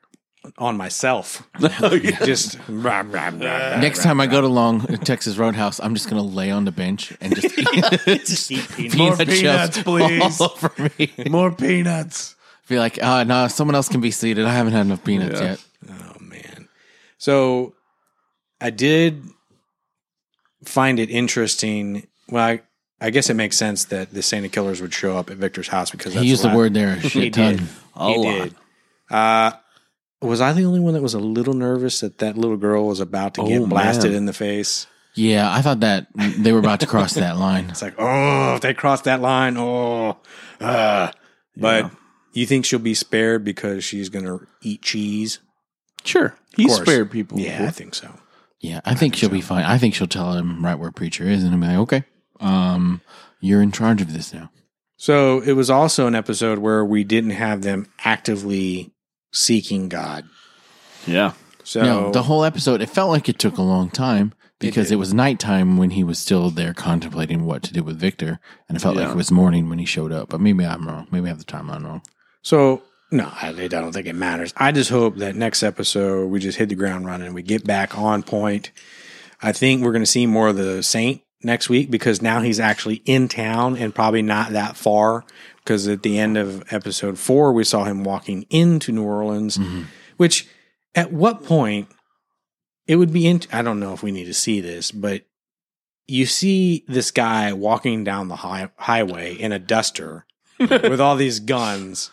On 0.58 0.78
myself. 0.78 1.48
Oh, 1.82 1.94
yeah. 2.04 2.24
Just 2.26 2.58
rah, 2.68 3.00
rah, 3.08 3.30
rah, 3.30 3.30
rah, 3.30 3.80
Next 3.80 4.00
rah, 4.00 4.04
time 4.04 4.22
I 4.22 4.28
go 4.28 4.42
to 4.42 4.48
Long 4.48 4.82
Texas 5.00 5.38
Roadhouse, 5.38 5.80
I'm 5.80 5.94
just 5.96 6.10
gonna 6.10 6.22
lay 6.22 6.52
on 6.52 6.66
the 6.66 6.72
bench 6.72 7.14
and 7.22 7.34
just 7.36 7.58
eat 8.08 8.26
Just 8.26 8.52
eat 8.52 8.68
peanuts. 8.70 8.96
More 8.98 9.16
peanuts, 9.18 9.82
please. 9.84 10.42
all 10.42 10.52
over 10.54 10.90
me. 11.00 11.12
More 11.30 11.52
peanuts. 11.52 12.36
Be 12.68 12.78
like, 12.80 13.02
uh, 13.04 13.24
no, 13.24 13.48
someone 13.48 13.76
else 13.76 13.90
can 13.90 14.02
be 14.02 14.12
seated. 14.12 14.46
I 14.46 14.54
haven't 14.54 14.74
had 14.74 14.86
enough 14.86 15.04
peanuts 15.04 15.40
Yeah. 15.40 15.48
yet. 15.52 15.64
Oh 15.90 16.16
man. 16.20 16.68
So 17.18 17.74
I 18.60 18.70
did 18.70 19.24
find 20.64 21.00
it 21.00 21.10
interesting. 21.10 22.08
Well, 22.30 22.44
I, 22.46 22.62
I 23.00 23.10
guess 23.10 23.30
it 23.30 23.34
makes 23.34 23.58
sense 23.58 23.86
that 23.86 24.14
the 24.14 24.22
Saint 24.22 24.46
of 24.46 24.52
Killers 24.52 24.82
would 24.82 24.94
show 24.94 25.18
up 25.18 25.30
at 25.30 25.38
Victor's 25.38 25.68
house 25.70 25.90
because 25.92 26.14
that's 26.14 26.24
He 26.24 26.30
used 26.30 26.44
the 26.44 26.56
word 26.56 26.74
there 26.74 26.90
a 26.94 26.96
He 27.00 27.10
shit 27.10 27.34
ton. 27.34 27.56
did. 27.58 27.68
A 27.96 28.08
he 28.10 28.18
lot. 28.18 28.44
did. 28.44 28.56
Uh, 29.10 29.52
was 30.21 30.41
I 30.41 30.53
the 30.53 30.63
only 30.65 30.79
one 30.79 30.93
that 30.93 31.01
was 31.01 31.13
a 31.13 31.19
little 31.19 31.53
nervous 31.53 31.99
that 32.01 32.19
that 32.19 32.38
little 32.38 32.57
girl 32.57 32.88
was 32.88 32.99
about 32.99 33.34
to 33.36 33.43
get 33.47 33.62
Oh, 33.62 33.67
blasted 33.67 34.12
man. 34.12 34.17
in 34.19 34.25
the 34.25 34.34
face? 34.34 34.88
Yeah, 35.15 35.51
I 35.53 35.62
thought 35.62 35.81
that 35.81 36.07
they 36.15 36.53
were 36.53 36.60
about 36.60 36.79
to 36.81 36.88
cross 36.88 37.13
that 37.15 37.38
line. 37.38 37.69
It's 37.69 37.81
like, 37.81 37.95
oh, 37.97 38.55
if 38.55 38.62
they 38.62 38.73
cross 38.73 39.01
that 39.01 39.19
line, 39.21 39.57
oh, 39.57 40.17
uh. 40.62 41.12
but 41.57 41.84
Yeah. 41.86 41.89
you 42.34 42.45
think 42.45 42.63
she'll 42.65 42.79
be 42.79 42.93
spared 42.93 43.43
because 43.43 43.84
she's 43.84 44.07
going 44.10 44.23
to 44.25 44.47
eat 44.62 44.81
cheese? 44.81 45.39
Sure. 46.05 46.36
He 46.55 46.69
spared 46.69 47.12
people. 47.12 47.39
Yeah, 47.39 47.65
I 47.67 47.71
think 47.71 47.93
so. 47.95 48.13
Yeah, 48.62 48.79
I 48.86 48.93
think 48.95 49.15
she'll 49.15 49.29
be 49.29 49.41
fine. 49.41 49.65
I 49.65 49.77
think 49.77 49.95
she'll 49.95 50.07
tell 50.07 50.34
him 50.34 50.63
right 50.63 50.75
where 50.75 50.91
preacher 50.91 51.23
is, 51.25 51.43
and 51.43 51.51
he'll 51.51 51.60
be 51.62 51.67
like, 51.67 51.77
okay, 51.79 52.03
um, 52.39 53.01
you're 53.39 53.62
in 53.62 53.71
charge 53.71 54.01
of 54.01 54.13
this 54.13 54.34
now. 54.34 54.49
So 54.97 55.41
it 55.41 55.53
was 55.53 55.69
also 55.69 56.05
an 56.07 56.13
episode 56.15 56.60
where 56.60 56.86
we 56.86 57.03
didn't 57.03 57.31
have 57.31 57.63
them 57.63 57.88
actively 58.05 58.93
seeking 59.32 59.89
God. 59.89 60.26
Yeah. 61.06 61.34
So 61.63 61.82
no, 61.82 62.12
the 62.12 62.24
whole 62.24 62.44
episode, 62.44 62.82
it 62.82 62.89
felt 62.89 63.10
like 63.10 63.30
it 63.30 63.39
took 63.39 63.58
a 63.58 63.62
long 63.62 63.89
time 63.89 64.34
because 64.60 64.89
did. 64.89 64.96
it, 64.96 64.98
was 64.98 65.13
nighttime 65.13 65.78
when 65.78 65.91
he 65.91 66.04
was 66.04 66.20
still 66.20 66.50
there 66.50 66.74
contemplating 66.74 67.46
what 67.46 67.63
to 67.63 67.74
do 67.74 67.84
with 67.84 67.98
Victor, 67.98 68.39
and 68.67 68.78
it 68.78 68.82
felt 68.82 68.96
like 68.96 69.10
it 69.10 69.15
was 69.15 69.32
morning 69.32 69.70
when 69.70 69.80
he 69.80 69.86
showed 69.86 70.12
up. 70.12 70.30
But 70.30 70.41
maybe 70.41 70.65
I'm 70.65 70.88
wrong. 70.88 71.08
Maybe 71.12 71.26
I 71.26 71.30
have 71.30 71.39
the 71.39 71.46
timeline 71.46 71.84
wrong. 71.84 72.02
So 72.41 72.84
no, 73.12 73.32
I, 73.41 73.50
I 73.50 73.67
don't 73.67 73.91
think 73.91 74.08
it 74.08 74.15
matters. 74.15 74.54
I 74.56 74.72
just 74.72 74.89
hope 74.89 75.17
that 75.17 75.36
next 75.36 75.63
episode 75.63 76.28
we 76.28 76.39
just 76.39 76.58
hit 76.58 76.70
the 76.70 76.76
ground 76.76 77.06
running 77.06 77.28
and 77.28 77.36
we 77.36 77.44
get 77.44 77.65
back 77.65 77.98
on 77.98 78.24
point. 78.24 78.72
I 79.41 79.52
think 79.52 79.84
we're 79.84 79.91
going 79.91 80.04
to 80.04 80.10
see 80.10 80.26
more 80.26 80.48
of 80.48 80.56
the 80.56 80.82
Saint 80.82 81.22
next 81.44 81.67
week 81.67 81.91
because 81.91 82.22
now 82.22 82.41
he's 82.41 82.60
actually 82.60 83.02
in 83.06 83.28
town 83.28 83.76
and 83.76 83.94
probably 83.94 84.22
not 84.22 84.52
that 84.52 84.78
far. 84.78 85.26
Because 85.63 85.88
at 85.88 86.02
the 86.04 86.17
end 86.19 86.38
of 86.38 86.63
episode 86.74 87.19
four, 87.19 87.54
we 87.54 87.63
saw 87.63 87.84
him 87.84 88.04
walking 88.04 88.45
into 88.50 88.91
New 88.91 89.04
Orleans, 89.04 89.60
which 90.17 90.47
at 90.95 91.13
what 91.13 91.43
point 91.43 91.88
it 92.88 92.95
would 92.95 93.13
be 93.13 93.28
in. 93.28 93.41
I 93.54 93.62
don't 93.62 93.80
know 93.80 93.93
if 93.93 94.02
we 94.02 94.12
need 94.12 94.26
to 94.26 94.34
see 94.34 94.60
this, 94.60 94.91
but 94.91 95.24
you 96.08 96.26
see 96.26 96.84
this 96.88 97.12
guy 97.12 97.54
walking 97.54 98.04
down 98.04 98.28
the 98.28 98.38
high, 98.38 98.69
highway 98.76 99.36
in 99.36 99.52
a 99.52 99.60
duster 99.60 100.26
with 100.60 101.00
all 101.00 101.15
these 101.15 101.39
guns. 101.39 102.10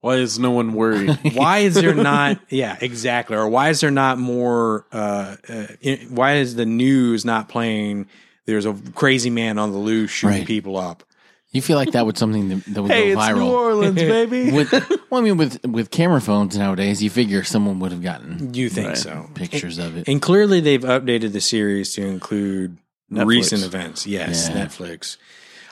Why 0.00 0.16
is 0.16 0.38
no 0.38 0.50
one 0.52 0.74
worried? 0.74 1.18
Why 1.34 1.58
is 1.58 1.74
there 1.74 1.94
not? 1.94 2.38
Yeah, 2.50 2.76
exactly. 2.80 3.36
Or 3.36 3.48
why 3.48 3.70
is 3.70 3.80
there 3.80 3.90
not 3.90 4.16
more? 4.18 4.86
Uh, 4.92 5.36
uh, 5.48 5.66
in- 5.80 6.14
why 6.14 6.34
is 6.36 6.54
the 6.54 6.66
news 6.66 7.24
not 7.24 7.48
playing? 7.48 8.06
There's 8.46 8.64
a 8.66 8.74
crazy 8.94 9.30
man 9.30 9.58
on 9.58 9.72
the 9.72 9.78
loose 9.78 10.10
shooting 10.12 10.38
Right. 10.38 10.46
people 10.46 10.76
up. 10.76 11.02
You 11.50 11.62
feel 11.62 11.76
like 11.76 11.92
that 11.92 12.04
would 12.04 12.18
something 12.18 12.48
that, 12.50 12.64
that 12.66 12.82
would 12.82 12.90
hey, 12.92 13.14
go 13.14 13.20
it's 13.20 13.28
New 13.30 13.36
viral. 13.40 13.46
Orleans, 13.48 13.94
baby. 13.96 14.50
with, 14.52 14.70
well, 15.10 15.20
I 15.20 15.24
mean, 15.24 15.38
with 15.38 15.64
with 15.66 15.90
camera 15.90 16.20
phones 16.20 16.58
nowadays, 16.58 17.02
you 17.02 17.08
figure 17.08 17.42
someone 17.42 17.78
would 17.80 17.90
have 17.92 18.02
gotten 18.02 18.52
You 18.52 18.68
think 18.68 18.88
Right. 18.88 18.98
so? 18.98 19.30
pictures 19.34 19.78
of 19.78 19.96
it. 19.96 20.08
And 20.08 20.20
clearly, 20.20 20.60
they've 20.60 20.82
updated 20.82 21.32
the 21.32 21.40
series 21.40 21.94
to 21.94 22.04
include 22.06 22.76
Netflix. 23.10 23.26
recent 23.26 23.64
events. 23.64 24.06
Yes, 24.06 24.48
Yeah. 24.50 24.66
Netflix. 24.66 25.16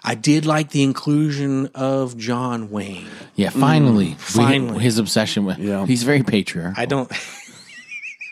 I 0.03 0.15
did 0.15 0.47
like 0.47 0.71
the 0.71 0.83
inclusion 0.83 1.67
of 1.75 2.17
John 2.17 2.71
Wayne. 2.71 3.09
Yeah, 3.35 3.51
finally, 3.51 4.11
We- 4.11 4.15
finally. 4.15 4.83
his 4.83 4.99
obsession 4.99 5.45
with. 5.45 5.59
Yeah. 5.59 5.85
he's 5.85 6.05
very 6.05 6.23
patriarchal. 6.23 6.81
I 6.81 6.87
don't. 6.87 7.11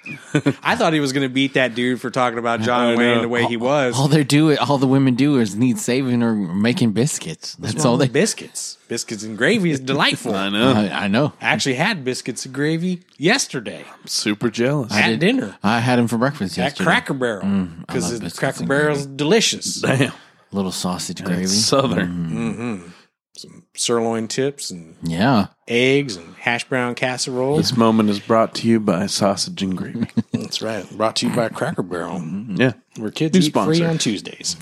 I 0.62 0.76
thought 0.76 0.92
he 0.92 1.00
was 1.00 1.12
going 1.12 1.26
to 1.26 1.32
beat 1.32 1.54
that 1.54 1.74
dude 1.74 2.00
for 2.00 2.10
talking 2.10 2.38
about 2.38 2.60
John 2.60 2.96
Wayne 2.96 3.16
know. 3.16 3.22
the 3.22 3.28
way 3.28 3.44
he 3.44 3.56
was. 3.56 3.98
all 3.98 4.08
they 4.08 4.24
do, 4.24 4.56
all 4.58 4.78
the 4.78 4.86
women 4.86 5.14
do, 5.14 5.38
is 5.38 5.56
need 5.56 5.78
saving 5.78 6.22
or 6.22 6.34
making 6.34 6.92
biscuits. 6.92 7.54
That's 7.56 7.74
What's 7.74 7.84
all 7.86 7.96
they. 7.96 8.04
with 8.06 8.12
biscuits. 8.12 8.76
Biscuits 8.88 9.22
and 9.22 9.38
gravy 9.38 9.70
is 9.70 9.80
delightful. 9.80 10.34
I 10.36 10.50
know. 10.50 10.72
I, 10.72 11.04
I 11.04 11.08
know. 11.08 11.32
I 11.40 11.46
actually 11.46 11.76
had 11.76 12.04
biscuits 12.04 12.44
and 12.44 12.54
gravy 12.54 13.02
yesterday 13.16 13.84
I'm 13.90 14.06
Super 14.06 14.50
jealous. 14.50 14.92
at 14.92 15.06
did- 15.08 15.20
dinner 15.20 15.56
I 15.62 15.80
had 15.80 15.98
them 15.98 16.08
for 16.08 16.18
breakfast 16.18 16.58
at 16.58 16.64
yesterday. 16.64 16.84
Cracker 16.84 17.14
Barrel 17.14 17.42
Mm, 17.46 17.80
because 17.86 18.12
love 18.12 18.20
biscuits 18.20 18.38
Cracker 18.38 18.58
and 18.60 18.68
Barrel's 18.68 19.06
delicious. 19.06 19.80
Damn. 19.80 20.12
Little 20.52 20.70
sausage 20.72 21.24
gravy. 21.24 21.44
It's 21.44 21.52
Southern. 21.54 22.06
hmm 22.08 22.90
Some 23.36 23.64
sirloin 23.74 24.28
tips 24.28 24.70
and 24.70 24.94
Yeah, 25.02 25.48
eggs 25.66 26.14
and 26.14 26.36
hash 26.36 26.68
brown 26.68 26.94
casserole. 26.94 27.56
This 27.56 27.76
moment 27.76 28.08
is 28.08 28.20
brought 28.20 28.54
to 28.56 28.68
you 28.68 28.78
by 28.78 29.06
Sausage 29.06 29.60
and 29.60 29.76
Gravy. 29.76 30.06
That's 30.32 30.62
right. 30.62 30.88
Brought 30.96 31.16
to 31.16 31.28
you 31.28 31.34
by 31.34 31.48
Cracker 31.48 31.82
Barrel, 31.82 32.20
mm-hmm. 32.20 32.60
yeah. 32.60 32.74
where 32.96 33.10
kids 33.10 33.36
New 33.36 33.46
eat 33.46 33.52
free 33.52 33.84
on 33.84 33.98
Tuesdays. 33.98 34.56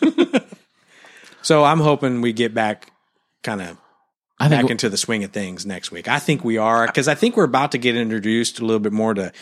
so 1.42 1.64
I'm 1.64 1.80
hoping 1.80 2.22
we 2.22 2.32
get 2.32 2.54
back, 2.54 2.90
kind 3.42 3.60
of 3.60 3.76
I 4.40 4.48
back 4.48 4.70
into 4.70 4.88
the 4.88 4.96
swing 4.96 5.22
of 5.24 5.32
things 5.32 5.66
next 5.66 5.90
week. 5.90 6.08
I 6.08 6.18
think 6.18 6.44
we 6.44 6.56
are 6.56 6.86
because 6.86 7.08
I 7.08 7.14
think 7.14 7.36
we're 7.36 7.44
about 7.44 7.72
to 7.72 7.78
get 7.78 7.94
introduced 7.94 8.58
a 8.58 8.64
little 8.64 8.80
bit 8.80 8.92
more 8.92 9.12
to 9.12 9.32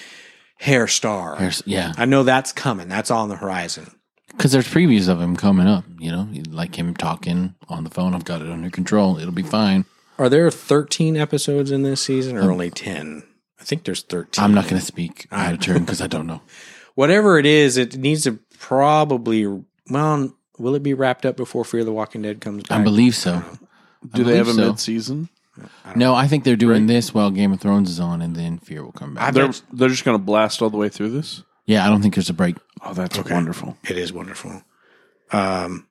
Herr 0.59 0.88
Starr. 0.88 1.37
there's- 1.38 1.62
yeah, 1.66 1.92
I 1.97 2.05
know 2.05 2.25
that's 2.25 2.53
coming. 2.53 2.88
That's 2.88 3.12
on 3.12 3.29
the 3.29 3.37
horizon. 3.37 3.92
Because 4.37 4.53
there's 4.53 4.68
previews 4.68 5.09
of 5.09 5.20
him 5.20 5.37
coming 5.37 5.66
up, 5.66 5.85
you 5.99 6.11
know, 6.11 6.29
like 6.51 6.77
him 6.77 6.94
talking 6.94 7.55
on 7.68 7.85
the 7.85 7.90
phone. 7.90 8.14
I've 8.14 8.25
got 8.25 8.42
it 8.42 8.49
under 8.49 8.70
control. 8.70 9.18
It'll 9.18 9.33
be 9.33 9.42
fine. 9.42 9.85
Are 10.18 10.29
there 10.29 10.51
13 10.51 11.16
episodes 11.16 11.70
in 11.70 11.83
this 11.83 12.01
season 12.03 12.37
or 12.37 12.42
um, 12.42 12.51
only 12.51 12.70
10? 12.70 13.25
I 13.61 13.64
think 13.64 13.85
there's 13.85 14.03
13. 14.03 14.42
I'm 14.44 14.55
not 14.55 14.64
going 14.64 14.79
to 14.81 14.85
speak 14.87 15.27
out 15.33 15.55
of 15.55 15.61
turn 15.61 15.81
because 15.81 16.01
I 16.01 16.07
don't 16.07 16.27
know. 16.27 16.42
Whatever 16.94 17.38
it 17.38 17.47
is, 17.47 17.77
it 17.77 17.97
needs 17.97 18.23
to 18.25 18.38
probably, 18.59 19.47
well, 19.90 20.37
will 20.59 20.75
it 20.75 20.83
be 20.83 20.94
wrapped 20.94 21.27
up 21.27 21.37
before 21.37 21.64
Fear 21.64 21.85
the 21.85 21.92
Walking 21.92 22.23
Dead 22.23 22.40
comes 22.40 22.64
back? 22.64 22.81
I 22.81 22.85
believe 22.85 23.16
so. 23.16 23.42
I 24.12 24.16
Do 24.16 24.25
they 24.25 24.37
have 24.37 24.49
a 24.49 24.53
so. 24.53 24.68
mid 24.68 24.81
season? 24.81 25.29
No, 25.97 26.14
I 26.14 26.27
think 26.27 26.44
they're 26.44 26.57
doing 26.57 26.87
this 26.87 27.14
while 27.14 27.31
Game 27.31 27.53
of 27.53 27.61
Thrones 27.61 27.88
is 27.88 28.01
on, 28.01 28.20
and 28.23 28.35
then 28.35 28.59
Fear 28.59 28.85
will 28.85 28.92
come 28.92 29.14
back. 29.14 29.35
They're 29.35 29.53
they're 29.73 29.88
just 29.88 30.05
going 30.05 30.18
to 30.18 30.23
blast 30.23 30.61
all 30.61 30.70
the 30.70 30.77
way 30.77 30.88
through 30.88 31.11
this. 31.11 31.42
Yeah, 31.66 31.87
I 31.87 31.88
don't 31.90 32.03
think 32.03 32.14
there's 32.14 32.31
a 32.31 32.35
break. 32.35 32.57
Oh, 32.83 32.94
that's 32.94 33.18
okay. 33.18 33.33
wonderful. 33.35 33.77
it 33.88 33.96
is 33.98 34.12
wonderful. 34.12 34.62
Um, 35.33 35.87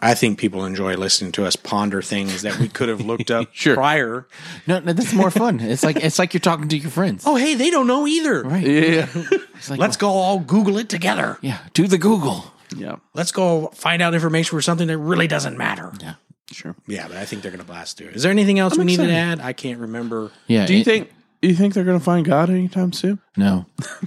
I 0.00 0.14
think 0.14 0.38
people 0.38 0.64
enjoy 0.64 0.94
listening 0.94 1.32
to 1.32 1.44
us 1.44 1.56
ponder 1.56 2.00
things 2.02 2.42
that 2.42 2.58
we 2.60 2.68
could 2.68 2.88
have 2.88 3.00
looked 3.00 3.30
up 3.32 3.48
Sure. 3.52 3.74
prior. 3.74 4.28
No, 4.68 4.78
no, 4.78 4.92
that's 4.92 5.12
more 5.12 5.30
fun. 5.32 5.58
It's 5.58 5.82
like 5.82 5.96
it's 5.96 6.18
like 6.20 6.32
you're 6.34 6.40
talking 6.40 6.68
to 6.68 6.76
your 6.78 6.90
friends, 6.90 7.24
Oh, 7.26 7.34
hey, 7.34 7.54
they 7.56 7.70
don't 7.70 7.88
know 7.88 8.06
either. 8.06 8.44
right? 8.44 8.64
Yeah, 8.64 9.08
It's 9.56 9.68
like, 9.68 9.80
Let's 9.80 9.96
go 9.96 10.08
all 10.10 10.38
Google 10.38 10.78
it 10.78 10.88
together. 10.88 11.36
yeah, 11.42 11.58
do 11.74 11.88
the 11.88 11.98
Google. 11.98 12.44
yeah, 12.76 12.96
Let's 13.14 13.32
go 13.32 13.68
find 13.74 14.00
out 14.00 14.14
information 14.14 14.56
for 14.56 14.62
something 14.62 14.86
that 14.86 14.98
really 14.98 15.26
doesn't 15.26 15.58
matter. 15.58 15.90
Yeah, 16.00 16.14
sure. 16.52 16.76
Yeah, 16.86 17.08
but 17.08 17.16
I 17.16 17.24
think 17.24 17.42
they're 17.42 17.50
going 17.50 17.58
to 17.60 17.66
blast 17.66 17.98
through. 17.98 18.10
Is 18.10 18.22
there 18.22 18.30
anything 18.30 18.60
else 18.60 18.78
we 18.78 18.84
need 18.84 18.98
to 18.98 19.10
add? 19.10 19.40
I 19.40 19.52
can't 19.52 19.80
remember. 19.80 20.30
yeah. 20.46 20.64
Do 20.66 20.74
you 20.74 20.82
it- 20.82 20.84
think? 20.84 21.12
Do 21.42 21.48
you 21.48 21.54
think 21.56 21.74
they're 21.74 21.84
going 21.84 21.98
to 21.98 22.04
find 22.04 22.24
God 22.24 22.50
anytime 22.50 22.92
soon? 22.92 23.18
No, 23.36 23.66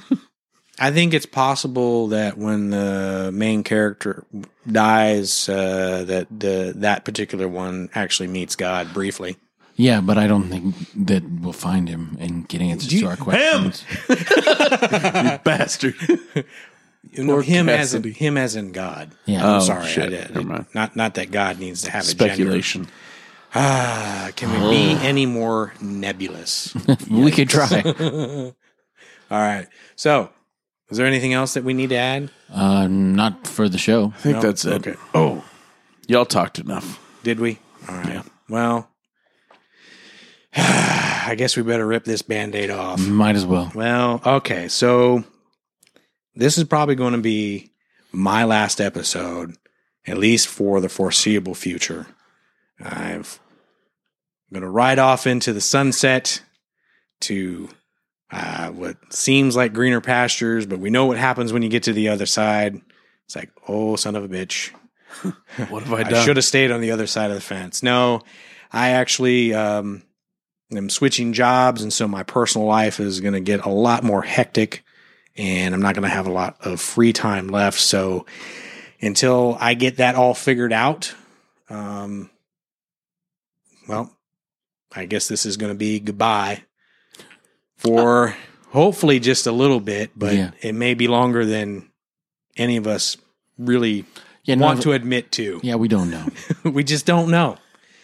I 0.83 0.89
think 0.91 1.13
it's 1.13 1.27
possible 1.27 2.07
that 2.07 2.37
when 2.37 2.71
the 2.71 3.29
main 3.31 3.63
character 3.63 4.23
dies, 4.69 5.47
uh, 5.47 6.03
that 6.07 6.27
the 6.31 6.73
that 6.77 7.05
particular 7.05 7.47
one 7.47 7.89
actually 7.93 8.27
meets 8.29 8.55
God 8.55 8.91
briefly. 8.93 9.37
yeah, 9.75 10.01
but 10.01 10.17
I 10.17 10.25
don't 10.27 10.49
think 10.49 10.73
that 11.07 11.23
we'll 11.23 11.53
find 11.53 11.87
him 11.87 12.17
and 12.19 12.47
get 12.47 12.61
answers 12.61 12.91
you- 12.93 13.01
to 13.01 13.07
our 13.09 13.15
questions. 13.17 13.81
Him, 13.81 14.17
you 14.17 15.39
bastard! 15.43 15.95
You 17.11 17.23
know, 17.25 17.33
Poor 17.33 17.41
him 17.41 17.67
as 17.69 17.93
in, 17.93 18.03
him 18.03 18.37
as 18.37 18.55
in 18.55 18.71
God. 18.71 19.11
Yeah, 19.25 19.41
Oh, 19.45 19.55
I'm 19.55 19.61
sorry, 19.61 19.87
shit. 19.87 20.05
I 20.05 20.09
did. 20.09 20.29
Never 20.35 20.47
mind. 20.47 20.65
Not 20.73 20.95
not 20.95 21.13
that 21.15 21.29
God 21.31 21.59
needs 21.59 21.81
to 21.83 21.91
have 21.91 22.03
a. 22.03 22.07
Speculation. 22.07 22.87
Ah, 23.53 24.31
can 24.35 24.49
we 24.51 24.69
be 24.69 24.91
any 25.05 25.25
more 25.25 25.73
nebulous? 25.81 26.73
we 27.09 27.31
could 27.31 27.49
try. 27.49 27.81
All 29.31 29.39
right. 29.39 29.67
So, 29.95 30.29
is 30.91 30.97
there 30.97 31.07
anything 31.07 31.33
else 31.33 31.53
that 31.55 31.63
we 31.63 31.73
need 31.73 31.89
to 31.89 31.95
add? 31.95 32.29
Uh, 32.53 32.87
not 32.87 33.47
for 33.47 33.67
the 33.69 33.77
show. 33.77 34.13
I 34.15 34.19
think 34.19 34.35
No? 34.35 34.41
that's 34.41 34.65
it. 34.65 34.87
Okay. 34.87 34.95
Oh, 35.15 35.43
y'all 36.07 36.25
talked 36.25 36.59
enough. 36.59 36.99
Did 37.23 37.39
we? 37.39 37.57
All 37.89 37.95
right. 37.95 38.23
Well, 38.49 38.89
I 40.55 41.35
guess 41.37 41.55
we 41.55 41.63
better 41.63 41.87
rip 41.87 42.03
this 42.03 42.21
band 42.21 42.55
aid 42.55 42.69
off. 42.69 42.99
Might 43.05 43.35
as 43.35 43.45
well. 43.45 43.71
Well, 43.73 44.21
okay. 44.25 44.67
So, 44.67 45.23
this 46.35 46.57
is 46.57 46.65
probably 46.65 46.95
going 46.95 47.13
to 47.13 47.19
be 47.21 47.71
my 48.11 48.43
last 48.43 48.81
episode, 48.81 49.55
at 50.05 50.17
least 50.17 50.47
for 50.47 50.81
the 50.81 50.89
foreseeable 50.89 51.55
future. 51.55 52.07
I've 52.79 53.39
I'm 54.49 54.55
going 54.55 54.63
to 54.63 54.69
ride 54.69 54.99
off 54.99 55.25
into 55.27 55.53
the 55.53 55.61
sunset 55.61 56.41
to 57.21 57.69
uh, 58.31 58.69
what 58.69 58.97
seems 59.13 59.55
like 59.55 59.73
greener 59.73 60.01
pastures, 60.01 60.65
but 60.65 60.79
we 60.79 60.89
know 60.89 61.05
what 61.05 61.17
happens 61.17 61.51
when 61.51 61.63
you 61.63 61.69
get 61.69 61.83
to 61.83 61.93
the 61.93 62.09
other 62.09 62.25
side. 62.25 62.79
It's 63.25 63.35
like, 63.35 63.51
oh, 63.67 63.95
son 63.97 64.15
of 64.15 64.23
a 64.23 64.29
bitch. 64.29 64.71
What 65.69 65.83
have 65.83 65.93
I 65.93 66.03
done? 66.03 66.13
I 66.13 66.23
should 66.23 66.37
have 66.37 66.45
stayed 66.45 66.71
on 66.71 66.79
the 66.79 66.91
other 66.91 67.05
side 67.05 67.31
of 67.31 67.35
the 67.35 67.41
fence. 67.41 67.83
No, 67.83 68.21
I 68.71 68.91
actually 68.91 69.53
um, 69.53 70.03
am 70.73 70.89
switching 70.89 71.33
jobs, 71.33 71.83
and 71.83 71.91
so 71.91 72.07
my 72.07 72.23
personal 72.23 72.65
life 72.65 73.01
is 73.01 73.19
going 73.19 73.33
to 73.33 73.41
get 73.41 73.65
a 73.65 73.69
lot 73.69 74.05
more 74.05 74.21
hectic, 74.21 74.85
and 75.35 75.75
I'm 75.75 75.81
not 75.81 75.95
going 75.95 76.07
to 76.07 76.15
have 76.15 76.27
a 76.27 76.31
lot 76.31 76.55
of 76.61 76.79
free 76.79 77.11
time 77.11 77.49
left. 77.49 77.79
So 77.79 78.25
until 79.01 79.57
I 79.59 79.73
get 79.73 79.97
that 79.97 80.15
all 80.15 80.33
figured 80.33 80.71
out, 80.71 81.13
um, 81.69 82.29
well, 83.89 84.17
I 84.93 85.05
guess 85.05 85.27
this 85.27 85.45
is 85.45 85.57
going 85.57 85.73
to 85.73 85.77
be 85.77 85.99
goodbye 85.99 86.63
for 87.81 88.29
uh, 88.29 88.33
hopefully 88.69 89.19
just 89.19 89.47
a 89.47 89.51
little 89.51 89.79
bit, 89.79 90.11
but 90.15 90.33
Yeah. 90.35 90.51
it 90.61 90.73
may 90.73 90.93
be 90.93 91.07
longer 91.07 91.45
than 91.45 91.89
any 92.57 92.77
of 92.77 92.87
us 92.87 93.17
really 93.57 94.05
Yeah, 94.43 94.55
want 94.55 94.79
of- 94.79 94.83
to 94.83 94.91
admit 94.93 95.31
to. 95.33 95.59
Yeah, 95.63 95.75
we 95.75 95.87
don't 95.87 96.09
know. 96.09 96.25
we 96.63 96.83
just 96.83 97.05
don't 97.05 97.29
know. 97.29 97.57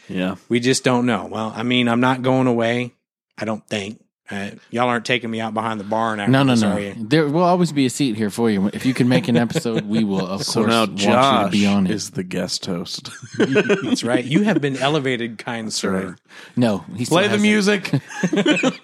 yeah. 0.09 0.35
We 0.49 0.59
just 0.59 0.83
don't 0.83 1.05
know. 1.05 1.25
Well, 1.25 1.53
I 1.55 1.63
mean, 1.63 1.87
I'm 1.87 1.99
not 2.01 2.21
going 2.21 2.47
away. 2.47 2.93
I 3.37 3.45
don't 3.45 3.65
think. 3.67 4.01
Uh, 4.29 4.49
y'all 4.71 4.89
aren't 4.89 5.05
taking 5.05 5.31
me 5.31 5.39
out 5.39 5.53
behind 5.53 5.79
the 5.79 5.85
barn 5.85 6.19
after 6.19 6.29
No, 6.31 6.43
no, 6.43 6.51
this, 6.53 6.61
no. 6.61 6.71
are 6.73 6.79
you? 6.81 6.95
There 6.99 7.27
will 7.29 7.43
always 7.43 7.71
be 7.71 7.85
a 7.85 7.89
seat 7.89 8.17
here 8.17 8.29
for 8.29 8.49
you. 8.49 8.67
If 8.73 8.85
you 8.85 8.93
can 8.93 9.07
make 9.07 9.29
an 9.29 9.37
episode, 9.37 9.85
we 9.85 10.03
will, 10.03 10.27
of 10.27 10.43
So 10.43 10.61
course, 10.61 10.69
now 10.69 10.79
want 10.81 10.99
you 11.01 11.07
to 11.07 11.49
be 11.51 11.65
on 11.65 11.85
it. 11.87 11.91
is 11.93 12.11
the 12.11 12.23
guest 12.23 12.65
host. 12.65 13.09
That's 13.37 14.03
right. 14.03 14.25
You 14.25 14.43
have 14.43 14.59
been 14.59 14.75
elevated, 14.75 15.37
kind 15.37 15.71
sir. 15.71 16.07
right. 16.09 16.15
no, 16.57 16.79
he 16.95 17.05
still 17.05 17.15
Play 17.19 17.23
the 17.29 17.37
hasn't- 17.37 17.41
music. 17.43 18.01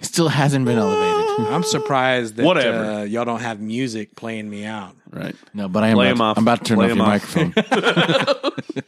Still 0.00 0.28
hasn't 0.28 0.64
been 0.64 0.78
elevated. 0.78 1.46
I'm 1.52 1.62
surprised 1.62 2.36
that 2.36 2.44
Whatever. 2.46 2.84
Uh, 2.84 3.02
y'all 3.02 3.24
don't 3.26 3.40
have 3.40 3.60
music 3.60 4.16
playing 4.16 4.48
me 4.48 4.64
out. 4.64 4.96
right. 5.10 5.36
No, 5.52 5.68
but 5.68 5.82
I 5.82 5.88
am. 5.88 5.98
Lay 5.98 6.06
About, 6.10 6.14
him 6.16 6.20
off. 6.22 6.38
I'm 6.38 6.44
about 6.44 6.58
to 6.60 6.64
turn 6.64 6.78
Lay 6.78 6.86
off 6.86 6.90
him 6.92 6.96
your 6.98 7.06
off. 7.06 7.36
microphone. 7.36 8.82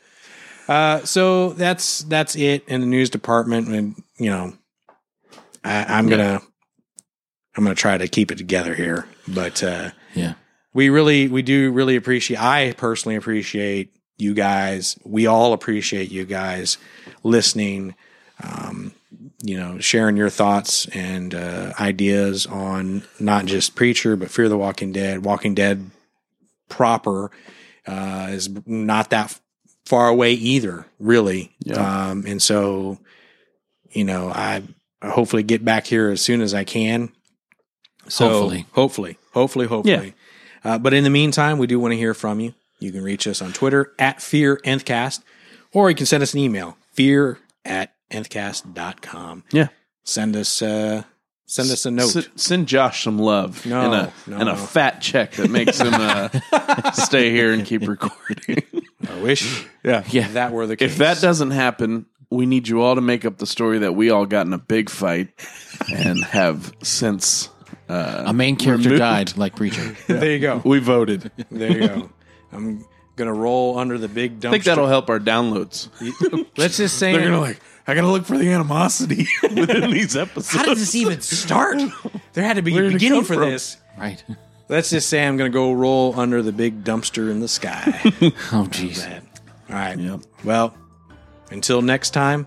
Uh, 0.69 1.05
so 1.05 1.51
that's 1.51 2.01
that's 2.05 2.35
it 2.35 2.64
in 2.69 2.81
the 2.81 2.87
news 2.88 3.09
department, 3.11 3.69
and 3.69 4.03
you 4.19 4.31
know, 4.31 4.53
I, 5.66 5.98
I'm 5.98 6.09
gonna 6.09 6.40
I'm 7.57 7.64
gonna 7.64 7.74
try 7.74 7.98
to 7.98 8.09
keep 8.09 8.31
it 8.31 8.38
together 8.38 8.74
here, 8.74 9.07
but 9.26 9.62
uh, 9.62 9.90
yeah, 10.14 10.35
we 10.72 10.88
really 10.88 11.29
we 11.29 11.42
do 11.42 11.72
really 11.72 11.96
appreciate 11.96 12.40
i 12.40 12.72
personally 12.76 13.16
appreciate 13.16 13.92
you 14.18 14.33
guys. 14.33 14.98
We 15.05 15.26
all 15.26 15.52
appreciate 15.52 16.11
you 16.11 16.24
guys 16.24 16.79
listening 17.22 17.94
um, 18.42 18.92
you 19.42 19.59
know 19.59 19.79
sharing 19.79 20.16
your 20.16 20.31
thoughts 20.31 20.87
and 20.88 21.35
uh, 21.35 21.72
ideas 21.81 22.46
on 22.46 23.02
not 23.18 23.46
just 23.46 23.74
preacher 23.74 24.16
but 24.16 24.31
fear 24.31 24.48
the 24.48 24.59
walking 24.59 24.92
dead. 24.92 25.24
Walking 25.24 25.55
dead 25.55 25.90
proper 26.68 27.31
uh, 27.87 28.29
is 28.31 28.48
not 28.66 29.11
that 29.11 29.38
far 29.85 30.09
away 30.09 30.33
either 30.33 30.87
really. 30.98 31.55
Yeah. 31.61 32.09
um, 32.11 32.24
and 32.26 32.40
so 32.40 32.98
you 33.90 34.05
know 34.05 34.29
I 34.29 34.62
hopefully 35.02 35.42
get 35.42 35.64
back 35.64 35.87
here 35.87 36.11
as 36.11 36.20
soon 36.20 36.40
as 36.40 36.54
i 36.54 36.64
can 36.64 37.11
so 38.09 38.28
Hopefully. 38.28 38.66
hopefully 38.72 39.18
hopefully 39.32 39.66
hopefully 39.66 40.14
uh, 40.64 40.78
but 40.78 40.92
in 40.92 41.04
the 41.04 41.11
meantime, 41.11 41.59
we 41.59 41.68
do 41.68 41.78
want 41.78 41.92
to 41.92 41.96
hear 41.96 42.12
from 42.12 42.40
you. 42.40 42.52
You 42.80 42.90
can 42.90 43.04
reach 43.04 43.28
us 43.28 43.40
on 43.40 43.52
Twitter 43.52 43.92
at 44.00 44.20
fear 44.20 44.61
nthcast, 44.64 45.20
or 45.72 45.88
you 45.90 45.94
can 45.94 46.06
send 46.06 46.24
us 46.24 46.35
an 46.35 46.40
email, 46.40 46.76
fear 46.92 47.38
at 47.64 47.94
nthcast.com. 48.11 49.44
Yeah. 49.52 49.68
Send 50.02 50.35
us 50.35 50.61
uh, 50.62 51.04
send 51.46 51.70
us 51.70 51.87
a 51.87 51.92
note. 51.92 52.16
S- 52.16 52.28
send 52.35 52.66
Josh 52.66 53.04
some 53.04 53.16
love 53.16 53.64
No, 53.64 53.80
and 53.80 53.94
a 53.94 54.12
no, 54.26 54.37
and 54.38 54.48
a 54.48 54.52
no. 54.52 54.56
fat 54.56 55.00
check 55.00 55.32
that 55.35 55.50
makes 55.50 55.80
him 55.80 55.94
uh, 55.94 56.90
stay 56.92 57.30
here 57.30 57.52
and 57.52 57.64
keep 57.64 57.87
recording. 57.87 58.64
I 59.09 59.20
wish 59.20 59.66
yeah. 59.85 60.02
yeah. 60.09 60.28
that 60.32 60.50
were 60.50 60.66
the 60.66 60.76
case. 60.76 60.90
If 60.90 60.98
that 60.98 61.20
doesn't 61.20 61.52
happen, 61.52 62.06
we 62.31 62.47
need 62.47 62.69
you 62.69 62.83
all 62.83 62.95
to 62.95 63.01
make 63.01 63.25
up 63.25 63.39
the 63.39 63.47
story 63.47 63.79
that 63.79 63.93
we 63.95 64.11
all 64.11 64.27
got 64.27 64.47
in 64.47 64.53
a 64.53 64.59
big 64.59 64.91
fight 64.91 65.29
and 65.93 66.23
have 66.25 66.73
since 66.83 67.49
uh, 67.89 68.25
A 68.27 68.33
main 68.33 68.57
character 68.57 68.89
Removed. 68.91 69.01
died, 69.01 69.37
like 69.37 69.55
preacher. 69.57 69.97
there 70.09 70.33
you 70.33 70.39
go. 70.41 70.61
we 70.65 70.79
voted. 70.81 71.31
There 71.51 71.71
you 71.73 71.89
go. 71.89 72.11
I'm 72.53 72.85
gonna 73.17 73.33
roll 73.35 73.79
under 73.79 73.97
the 73.99 74.09
big 74.09 74.41
dumpster. 74.41 74.49
I 74.49 74.51
think 74.53 74.65
that'll 74.65 74.87
help 74.89 75.09
our 75.09 75.21
downloads. 75.21 75.89
Let's 76.57 76.77
just 76.77 76.99
say 76.99 77.12
They're 77.12 77.25
gonna 77.25 77.41
like, 77.41 77.61
I 77.87 77.95
gotta 77.95 78.09
look 78.09 78.25
for 78.27 78.37
the 78.39 78.51
animosity 78.51 79.27
within 79.43 79.91
these 79.91 80.17
episodes. 80.17 80.51
how 80.51 80.65
did 80.65 80.79
this 80.79 80.95
even 80.95 81.21
start? 81.21 81.81
There 82.33 82.43
had 82.45 82.57
to 82.57 82.62
be 82.62 82.73
Where 82.75 82.87
a 82.87 82.91
beginning 82.91 83.23
for 83.25 83.35
from? 83.35 83.51
this. 83.51 83.77
Right. 83.97 84.23
Let's 84.69 84.91
just 84.91 85.09
say 85.09 85.24
I'm 85.24 85.37
gonna 85.37 85.49
go 85.51 85.72
roll 85.72 86.18
under 86.18 86.43
the 86.43 86.53
big 86.53 86.83
dumpster 86.83 87.31
in 87.31 87.39
the 87.41 87.47
sky. 87.49 88.01
Oh, 88.53 88.66
jeez. 88.70 89.07
All 89.70 89.74
right. 89.77 89.97
Yep. 89.99 90.20
Well, 90.45 90.74
until 91.51 91.82
next 91.82 92.11
time, 92.11 92.47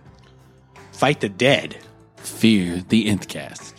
fight 0.91 1.21
the 1.21 1.29
dead. 1.29 1.77
Fear 2.17 2.83
the 2.89 3.07
nth 3.07 3.27
cast. 3.27 3.78